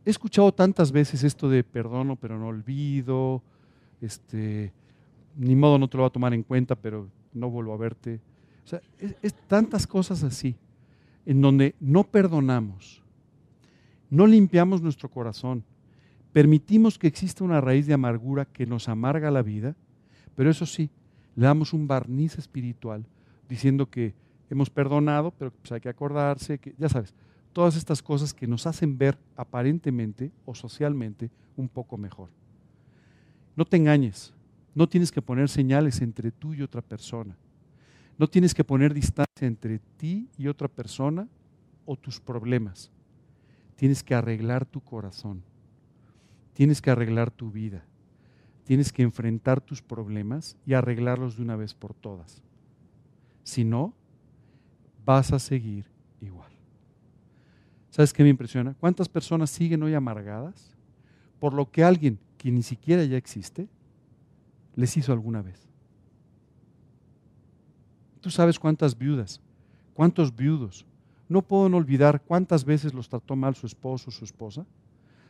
[0.05, 3.41] He escuchado tantas veces esto de perdono pero no olvido,
[4.01, 4.72] este,
[5.36, 8.20] ni modo no te lo voy a tomar en cuenta, pero no vuelvo a verte.
[8.63, 10.55] O sea, es tantas cosas así,
[11.26, 13.01] en donde no perdonamos,
[14.09, 15.63] no limpiamos nuestro corazón,
[16.32, 19.76] permitimos que exista una raíz de amargura que nos amarga la vida,
[20.36, 20.89] pero eso sí,
[21.36, 23.05] le damos un barniz espiritual
[23.49, 24.13] diciendo que
[24.49, 27.13] hemos perdonado, pero pues hay que acordarse, que ya sabes,
[27.53, 32.29] todas estas cosas que nos hacen ver aparentemente o socialmente un poco mejor.
[33.55, 34.33] No te engañes,
[34.73, 37.38] no tienes que poner señales entre tú y otra persona.
[38.17, 41.27] No tienes que poner distancia entre ti y otra persona
[41.86, 42.91] o tus problemas.
[43.75, 45.43] Tienes que arreglar tu corazón.
[46.53, 47.86] Tienes que arreglar tu vida.
[48.66, 52.41] Tienes que enfrentar tus problemas y arreglarlos de una vez por todas.
[53.43, 53.93] Si no,
[55.05, 55.86] vas a seguir
[56.20, 56.49] igual.
[57.91, 58.76] ¿Sabes qué me impresiona?
[58.80, 60.76] ¿Cuántas personas siguen hoy amargadas
[61.39, 63.70] por lo que alguien que ni siquiera ya existe
[64.76, 65.70] les hizo alguna vez?
[68.20, 69.39] Tú sabes cuántas viudas,
[69.93, 70.88] cuántos viudos.
[71.30, 74.66] No puedo olvidar cuántas veces los trató mal su esposo o su esposa.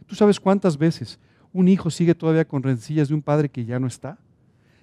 [0.05, 1.19] Tú sabes cuántas veces
[1.55, 4.17] un hijo sigue todavía con rencillas de un padre que ya no está?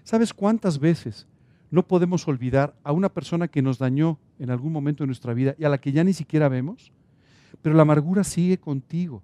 [0.04, 1.26] ¿Sabes cuántas veces
[1.70, 5.54] no podemos olvidar a una persona que nos dañó en algún momento de nuestra vida
[5.58, 6.90] y a la que ya ni siquiera vemos?
[7.60, 9.22] Pero la amargura sigue contigo.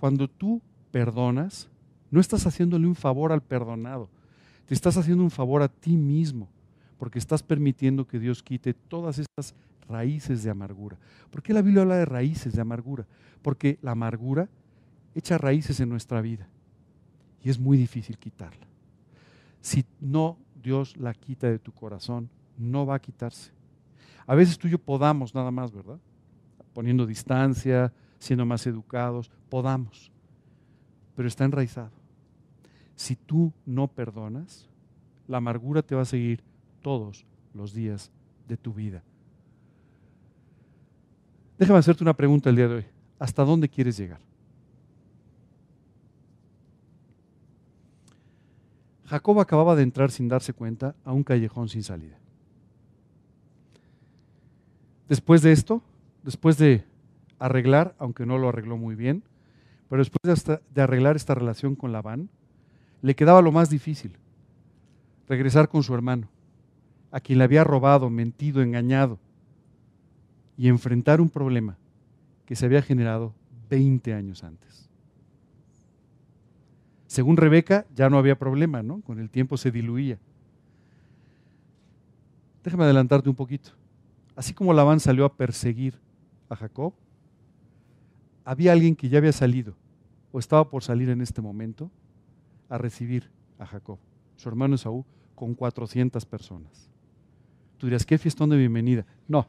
[0.00, 1.68] Cuando tú perdonas,
[2.10, 4.08] no estás haciéndole un favor al perdonado,
[4.64, 6.48] te estás haciendo un favor a ti mismo,
[6.96, 9.54] porque estás permitiendo que Dios quite todas estas
[9.90, 10.96] raíces de amargura.
[11.30, 13.04] ¿Por qué la Biblia habla de raíces de amargura?
[13.42, 14.48] Porque la amargura
[15.18, 16.46] echa raíces en nuestra vida
[17.42, 18.66] y es muy difícil quitarla.
[19.60, 23.50] Si no Dios la quita de tu corazón, no va a quitarse.
[24.26, 25.98] A veces tú y yo podamos nada más, ¿verdad?
[26.74, 30.10] Poniendo distancia, siendo más educados, podamos.
[31.14, 31.92] Pero está enraizado.
[32.94, 34.68] Si tú no perdonas,
[35.28, 36.42] la amargura te va a seguir
[36.82, 38.10] todos los días
[38.48, 39.02] de tu vida.
[41.58, 42.86] Déjame hacerte una pregunta el día de hoy.
[43.18, 44.20] ¿Hasta dónde quieres llegar?
[49.06, 52.18] Jacob acababa de entrar sin darse cuenta a un callejón sin salida.
[55.08, 55.82] Después de esto,
[56.24, 56.84] después de
[57.38, 59.22] arreglar, aunque no lo arregló muy bien,
[59.88, 60.44] pero después
[60.74, 62.28] de, arreglar esta relación con Labán,
[63.02, 64.16] le quedaba lo más difícil,
[65.28, 66.28] regresar con su hermano,
[67.12, 69.18] a quien le había robado, mentido, engañado,
[70.58, 71.76] y enfrentar un problema
[72.46, 73.32] que se había generado
[73.68, 74.85] 20 años antes.
[77.16, 79.00] Según Rebeca, ya no había problema, ¿no?
[79.00, 80.18] Con el tiempo se diluía.
[82.62, 83.70] Déjame adelantarte un poquito.
[84.34, 85.98] Así como Labán salió a perseguir
[86.50, 86.92] a Jacob,
[88.44, 89.74] había alguien que ya había salido
[90.30, 91.90] o estaba por salir en este momento
[92.68, 93.98] a recibir a Jacob,
[94.36, 96.90] su hermano Esaú, con 400 personas.
[97.78, 99.06] Tú dirás, ¿qué fiestón de bienvenida?
[99.26, 99.46] No.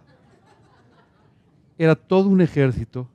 [1.77, 3.09] Era todo un ejército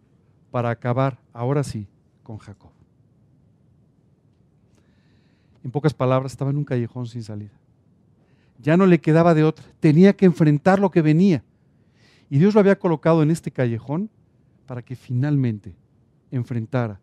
[0.51, 1.89] para acabar, ahora sí,
[2.23, 2.82] con Jacob.
[5.65, 7.53] En pocas palabras, estaba en un callejón sin salida.
[8.61, 9.65] Ya no le quedaba de otra.
[9.81, 11.43] Tenía que enfrentar lo que venía.
[12.31, 14.11] Y Dios lo había colocado en este callejón
[14.67, 15.75] para que finalmente
[16.31, 17.01] enfrentara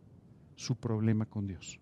[0.55, 1.79] su problema con Dios.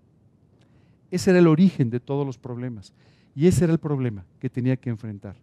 [1.09, 2.93] Ese era el origen de todos los problemas.
[3.36, 5.36] Y ese era el problema que tenía que enfrentar.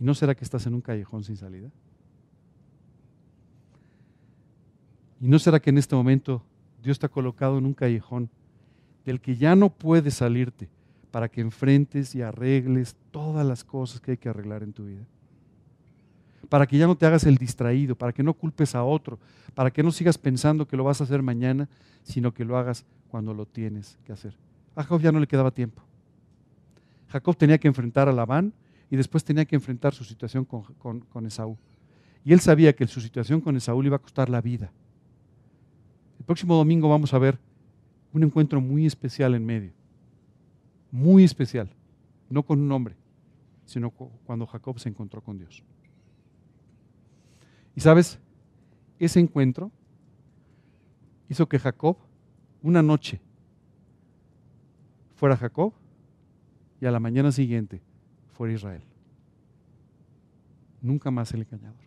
[0.00, 1.70] ¿Y no será que estás en un callejón sin salida?
[5.20, 6.42] ¿Y no será que en este momento
[6.82, 8.28] Dios te ha colocado en un callejón
[9.04, 10.68] del que ya no puedes salirte
[11.10, 15.04] para que enfrentes y arregles todas las cosas que hay que arreglar en tu vida?
[16.48, 19.18] Para que ya no te hagas el distraído, para que no culpes a otro,
[19.54, 21.68] para que no sigas pensando que lo vas a hacer mañana,
[22.02, 24.36] sino que lo hagas cuando lo tienes que hacer.
[24.74, 25.82] A Jacob ya no le quedaba tiempo.
[27.08, 28.52] Jacob tenía que enfrentar a Labán
[28.90, 31.56] y después tenía que enfrentar su situación con, con Esaú.
[32.24, 34.72] Y él sabía que su situación con Esaú le iba a costar la vida.
[36.24, 37.38] El próximo domingo vamos a ver
[38.14, 39.74] un encuentro muy especial en medio.
[40.90, 41.68] Muy especial.
[42.30, 42.96] No con un hombre,
[43.66, 45.62] sino cuando Jacob se encontró con Dios.
[47.76, 48.18] Y sabes,
[48.98, 49.70] ese encuentro
[51.28, 51.98] hizo que Jacob,
[52.62, 53.20] una noche,
[55.16, 55.74] fuera Jacob
[56.80, 57.82] y a la mañana siguiente
[58.32, 58.82] fuera Israel.
[60.80, 61.84] Nunca más el engañador.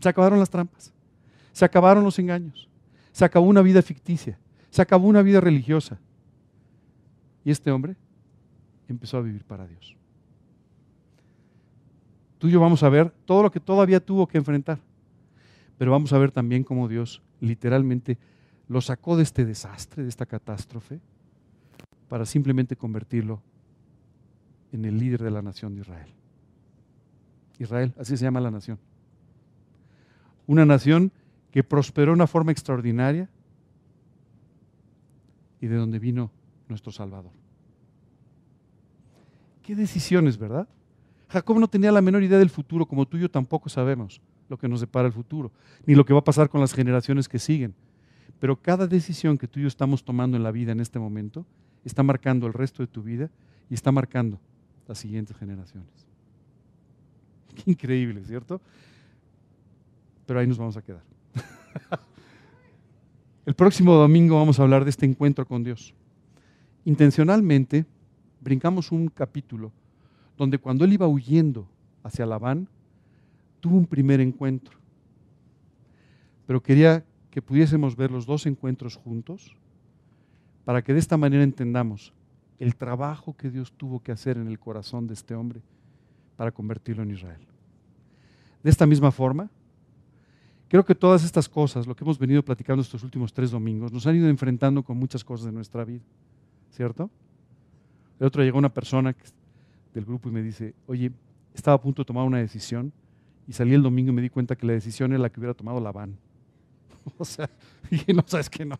[0.00, 0.92] Se acabaron las trampas,
[1.54, 2.68] se acabaron los engaños,
[3.12, 4.36] se acabó una vida ficticia,
[4.70, 6.00] se acabó una vida religiosa.
[7.44, 7.94] Y este hombre
[8.88, 9.96] empezó a vivir para Dios.
[12.38, 14.80] Tú y yo vamos a ver todo lo que todavía tuvo que enfrentar,
[15.78, 18.18] pero vamos a ver también cómo Dios literalmente
[18.68, 20.98] lo sacó de este desastre, de esta catástrofe,
[22.08, 23.40] para simplemente convertirlo
[24.72, 26.08] en el líder de la nación de Israel.
[27.60, 28.80] Israel, así se llama la nación.
[30.48, 31.12] Una nación
[31.54, 33.28] que prosperó de una forma extraordinaria
[35.60, 36.32] y de donde vino
[36.68, 37.30] nuestro Salvador.
[39.62, 40.66] Qué decisiones, ¿verdad?
[41.28, 44.58] Jacob no tenía la menor idea del futuro, como tú y yo tampoco sabemos lo
[44.58, 45.52] que nos depara el futuro,
[45.86, 47.72] ni lo que va a pasar con las generaciones que siguen.
[48.40, 51.46] Pero cada decisión que tú y yo estamos tomando en la vida en este momento
[51.84, 53.30] está marcando el resto de tu vida
[53.70, 54.40] y está marcando
[54.88, 56.04] las siguientes generaciones.
[57.54, 58.60] Qué increíble, ¿cierto?
[60.26, 61.13] Pero ahí nos vamos a quedar.
[63.46, 65.94] El próximo domingo vamos a hablar de este encuentro con Dios.
[66.84, 67.84] Intencionalmente
[68.40, 69.72] brincamos un capítulo
[70.36, 71.68] donde cuando él iba huyendo
[72.02, 72.68] hacia Labán,
[73.60, 74.78] tuvo un primer encuentro.
[76.46, 79.56] Pero quería que pudiésemos ver los dos encuentros juntos
[80.64, 82.12] para que de esta manera entendamos
[82.58, 85.60] el trabajo que Dios tuvo que hacer en el corazón de este hombre
[86.36, 87.40] para convertirlo en Israel.
[88.62, 89.50] De esta misma forma,
[90.74, 94.04] creo que todas estas cosas, lo que hemos venido platicando estos últimos tres domingos, nos
[94.08, 96.02] han ido enfrentando con muchas cosas de nuestra vida,
[96.72, 97.08] ¿cierto?
[98.18, 99.14] El otro llegó una persona
[99.94, 101.12] del grupo y me dice, oye,
[101.54, 102.92] estaba a punto de tomar una decisión
[103.46, 105.54] y salí el domingo y me di cuenta que la decisión era la que hubiera
[105.54, 106.16] tomado Labán.
[107.18, 107.48] o sea,
[107.88, 108.76] dije, no, sabes que no.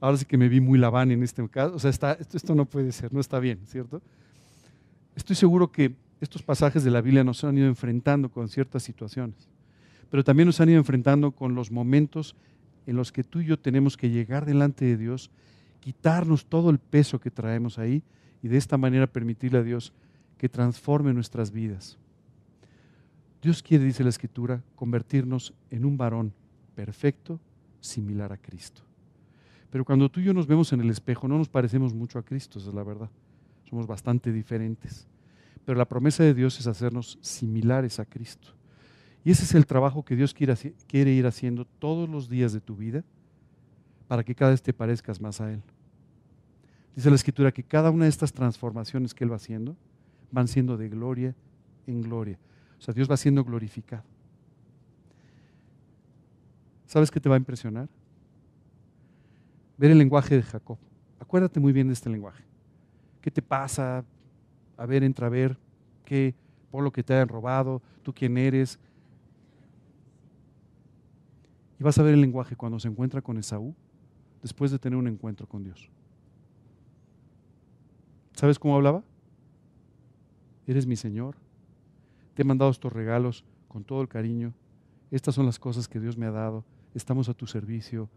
[0.00, 1.74] Ahora sí que me vi muy Labán en este caso.
[1.74, 4.00] O sea, esto, esto no puede ser, no está bien, ¿cierto?
[5.16, 9.48] Estoy seguro que estos pasajes de la Biblia nos han ido enfrentando con ciertas situaciones,
[10.10, 12.36] pero también nos han ido enfrentando con los momentos
[12.86, 15.30] en los que tú y yo tenemos que llegar delante de Dios,
[15.80, 18.02] quitarnos todo el peso que traemos ahí
[18.42, 19.92] y de esta manera permitirle a Dios
[20.38, 21.98] que transforme nuestras vidas.
[23.42, 26.32] Dios quiere, dice la Escritura, convertirnos en un varón
[26.74, 27.40] perfecto,
[27.80, 28.82] similar a Cristo.
[29.70, 32.22] Pero cuando tú y yo nos vemos en el espejo, no nos parecemos mucho a
[32.22, 33.10] Cristo, esa es la verdad.
[33.68, 35.06] Somos bastante diferentes.
[35.64, 38.54] Pero la promesa de Dios es hacernos similares a Cristo.
[39.24, 42.76] Y ese es el trabajo que Dios quiere, ir haciendo todos los días de tu
[42.76, 43.02] vida
[44.06, 45.62] para que cada vez te parezcas más a Él.
[46.94, 49.76] Dice la Escritura que cada una de estas transformaciones que Él va haciendo
[50.30, 51.34] van siendo de gloria
[51.86, 52.38] en gloria.
[52.78, 54.04] O sea, Dios va siendo glorificado.
[56.86, 57.88] ¿Sabes qué te va a impresionar?
[59.78, 60.78] Ver el lenguaje de Jacob.
[61.18, 62.44] Acuérdate muy bien de este lenguaje.
[63.22, 64.04] ¿Qué te pasa?
[64.76, 65.56] A ver, entra ver.
[66.04, 66.34] ¿Qué?
[66.70, 67.80] Por lo que te hayan robado.
[68.02, 68.78] ¿Tú quién eres?
[71.78, 73.74] Y vas a ver el lenguaje cuando se encuentra con Esaú
[74.42, 75.90] después de tener un encuentro con Dios.
[78.34, 79.02] ¿Sabes cómo hablaba?
[80.66, 81.36] Eres mi Señor.
[82.34, 84.52] Te he mandado estos regalos con todo el cariño.
[85.10, 86.64] Estas son las cosas que Dios me ha dado.
[86.94, 88.08] Estamos a tu servicio.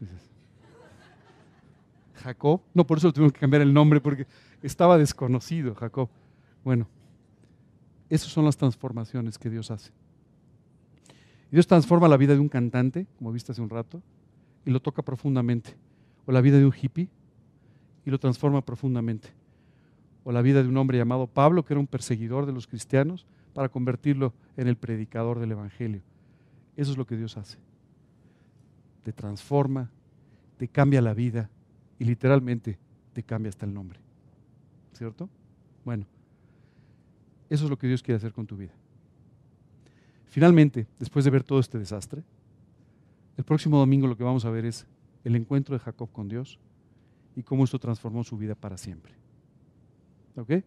[2.14, 4.26] Jacob, no, por eso tuvimos que cambiar el nombre porque
[4.62, 6.08] estaba desconocido Jacob.
[6.64, 6.88] Bueno,
[8.08, 9.92] esas son las transformaciones que Dios hace.
[11.50, 14.02] Dios transforma la vida de un cantante, como viste hace un rato,
[14.64, 15.76] y lo toca profundamente.
[16.26, 17.08] O la vida de un hippie,
[18.04, 19.28] y lo transforma profundamente.
[20.24, 23.26] O la vida de un hombre llamado Pablo, que era un perseguidor de los cristianos,
[23.54, 26.02] para convertirlo en el predicador del Evangelio.
[26.76, 27.58] Eso es lo que Dios hace.
[29.02, 29.90] Te transforma,
[30.58, 31.50] te cambia la vida
[31.98, 32.78] y literalmente
[33.12, 33.98] te cambia hasta el nombre.
[34.92, 35.28] ¿Cierto?
[35.84, 36.06] Bueno,
[37.48, 38.72] eso es lo que Dios quiere hacer con tu vida.
[40.28, 42.22] Finalmente, después de ver todo este desastre,
[43.36, 44.86] el próximo domingo lo que vamos a ver es
[45.24, 46.58] el encuentro de Jacob con Dios
[47.34, 49.12] y cómo esto transformó su vida para siempre.
[50.36, 50.64] ¿Ok?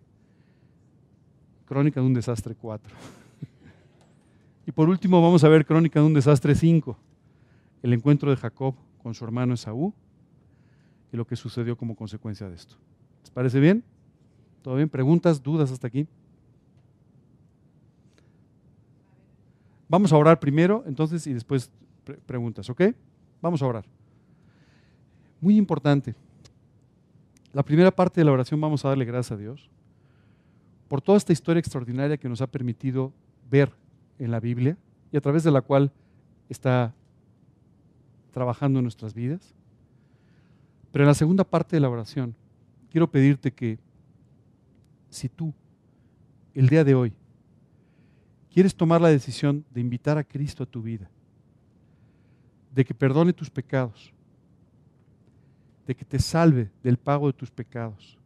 [1.66, 2.94] Crónica de un desastre 4.
[4.68, 6.98] y por último vamos a ver Crónica de un desastre 5.
[7.84, 9.94] El encuentro de Jacob con su hermano Esaú
[11.12, 12.76] y lo que sucedió como consecuencia de esto.
[13.22, 13.84] ¿Les parece bien?
[14.62, 14.90] ¿Todo bien?
[14.90, 16.08] ¿Preguntas, dudas hasta aquí?
[19.92, 21.70] Vamos a orar primero, entonces, y después
[22.26, 22.82] preguntas, ¿ok?
[23.42, 23.84] Vamos a orar.
[25.42, 26.16] Muy importante.
[27.52, 29.70] La primera parte de la oración vamos a darle gracias a Dios
[30.88, 33.12] por toda esta historia extraordinaria que nos ha permitido
[33.50, 33.70] ver
[34.18, 34.78] en la Biblia
[35.12, 35.92] y a través de la cual
[36.48, 36.94] está
[38.32, 39.54] trabajando en nuestras vidas.
[40.94, 42.34] Pero en la segunda parte de la oración,
[42.90, 43.78] quiero pedirte que
[45.10, 45.54] si tú,
[46.54, 47.12] el día de hoy,
[48.52, 51.10] quieres tomar la decisión de invitar a Cristo a tu vida,
[52.74, 54.14] de que perdone tus pecados,
[55.88, 58.18] de que te salve del pago de tus pecados,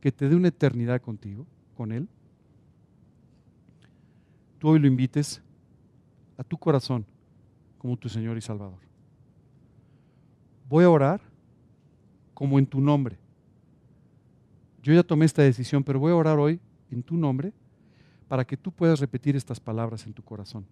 [0.00, 2.06] que te dé una eternidad contigo, con Él,
[4.58, 5.42] tú hoy lo invites
[6.36, 7.04] a tu corazón
[7.78, 8.78] como tu Señor y Salvador.
[10.68, 11.20] Voy a orar
[12.32, 13.18] como en tu nombre.
[14.82, 16.60] Yo ya tomé esta decisión, pero voy a orar hoy
[16.90, 17.52] en tu nombre
[18.28, 20.64] para que tú puedas repetir estas palabras en tu corazón.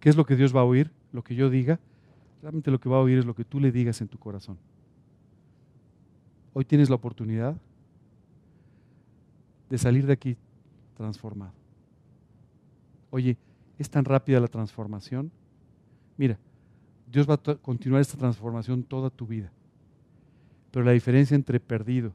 [0.00, 0.90] ¿Qué es lo que Dios va a oír?
[1.12, 1.80] Lo que yo diga.
[2.42, 4.58] Realmente lo que va a oír es lo que tú le digas en tu corazón.
[6.52, 7.56] Hoy tienes la oportunidad
[9.68, 10.36] de salir de aquí
[10.96, 11.52] transformado.
[13.10, 13.36] Oye,
[13.78, 15.30] es tan rápida la transformación.
[16.16, 16.38] Mira,
[17.10, 19.50] Dios va a continuar esta transformación toda tu vida.
[20.70, 22.12] Pero la diferencia entre perdido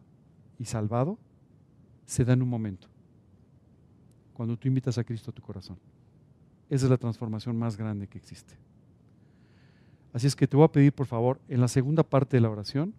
[0.59, 1.17] y salvado
[2.05, 2.90] se da en un momento.
[4.41, 5.77] Cuando tú invitas a Cristo a tu corazón.
[6.67, 8.55] Esa es la transformación más grande que existe.
[10.13, 12.49] Así es que te voy a pedir, por favor, en la segunda parte de la
[12.49, 12.91] oración,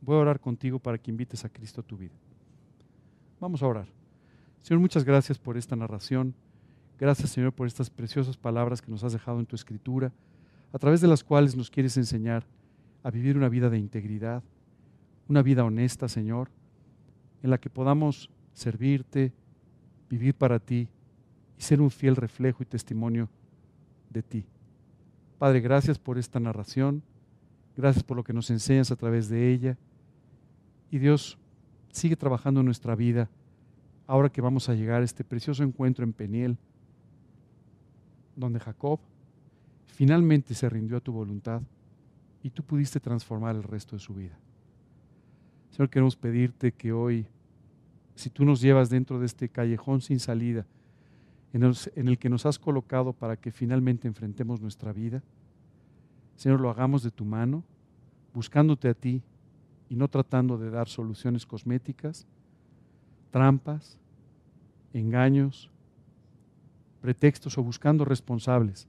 [0.00, 2.14] voy a orar contigo para que invites a Cristo a tu vida.
[3.38, 3.86] Vamos a orar.
[4.62, 6.34] Señor, muchas gracias por esta narración.
[6.98, 10.10] Gracias, Señor, por estas preciosas palabras que nos has dejado en tu escritura,
[10.72, 12.46] a través de las cuales nos quieres enseñar
[13.02, 14.42] a vivir una vida de integridad,
[15.28, 16.48] una vida honesta, Señor,
[17.42, 19.34] en la que podamos servirte,
[20.08, 20.88] vivir para ti
[21.58, 23.28] y ser un fiel reflejo y testimonio
[24.10, 24.44] de ti.
[25.38, 27.02] Padre, gracias por esta narración,
[27.76, 29.76] gracias por lo que nos enseñas a través de ella.
[30.90, 31.38] Y Dios,
[31.92, 33.28] sigue trabajando en nuestra vida
[34.06, 36.56] ahora que vamos a llegar a este precioso encuentro en Peniel,
[38.34, 39.00] donde Jacob
[39.86, 41.60] finalmente se rindió a tu voluntad
[42.42, 44.38] y tú pudiste transformar el resto de su vida.
[45.70, 47.26] Señor, queremos pedirte que hoy,
[48.18, 50.66] si tú nos llevas dentro de este callejón sin salida,
[51.52, 51.62] en
[52.08, 55.22] el, que nos has colocado para que finalmente enfrentemos nuestra vida,
[56.34, 57.62] Señor, lo hagamos de tu mano,
[58.34, 59.22] buscándote a ti
[59.88, 62.26] y no tratando de dar soluciones cosméticas,
[63.30, 64.00] trampas,
[64.92, 65.70] engaños,
[67.00, 68.88] pretextos o buscando responsables,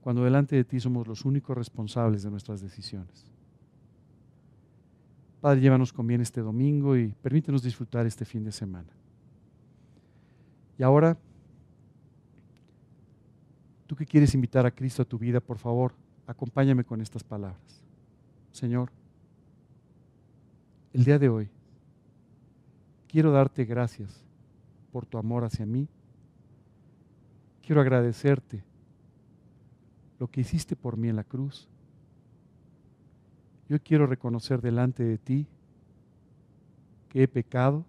[0.00, 3.31] cuando delante de ti somos los únicos responsables de nuestras decisiones.
[5.42, 8.88] Padre, llévanos con bien este domingo y permítenos disfrutar este fin de semana.
[10.78, 11.18] Y ahora,
[13.88, 15.94] tú que quieres invitar a Cristo a tu vida, por favor,
[16.28, 17.82] acompáñame con estas palabras.
[18.52, 18.92] Señor,
[20.92, 21.48] el día de hoy
[23.08, 24.22] quiero darte gracias
[24.92, 25.88] por tu amor hacia mí.
[27.66, 28.62] Quiero agradecerte
[30.20, 31.68] lo que hiciste por mí en la cruz.
[33.72, 35.46] Yo quiero reconocer delante de ti
[37.08, 37.86] que he pecado,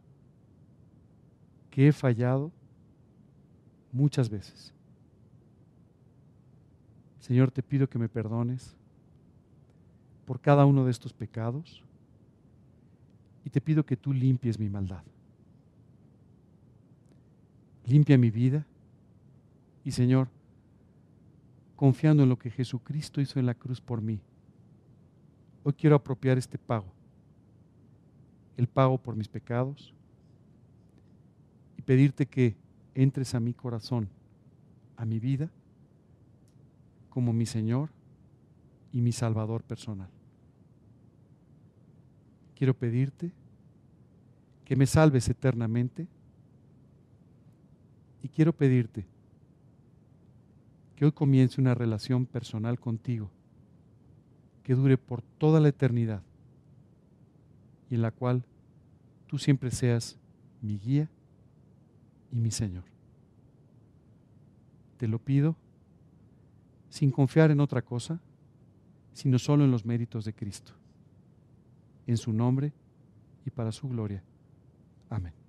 [1.69, 2.53] que he fallado
[3.91, 4.73] muchas veces.
[7.19, 8.77] Señor, te pido que me perdones
[10.25, 11.83] por cada uno de estos pecados
[13.43, 15.03] y te pido que tú limpies mi maldad.
[17.87, 18.65] Limpia mi vida
[19.83, 20.29] y Señor,
[21.75, 24.21] confiando en lo que Jesucristo hizo en la cruz por mí,
[25.63, 26.91] hoy quiero apropiar este pago,
[28.57, 29.93] el pago por mis pecados
[31.77, 32.55] y pedirte que
[32.93, 34.09] entres a mi corazón,
[34.97, 35.49] a mi vida,
[37.09, 37.89] como mi Señor
[38.91, 40.09] y mi Salvador personal.
[42.55, 43.31] Quiero pedirte
[44.65, 46.07] que me salves eternamente
[48.21, 49.05] y quiero pedirte
[50.95, 53.29] que hoy comience una relación personal contigo
[54.63, 56.23] que dure por toda la eternidad
[57.89, 58.45] y en la cual
[59.27, 60.17] tú siempre seas
[60.61, 61.09] mi guía
[62.31, 62.85] y mi Señor.
[64.97, 65.55] Te lo pido
[66.89, 68.19] sin confiar en otra cosa,
[69.13, 70.73] sino solo en los méritos de Cristo
[72.07, 72.73] en su nombre
[73.45, 74.23] y para su gloria.
[75.09, 75.42] Amén.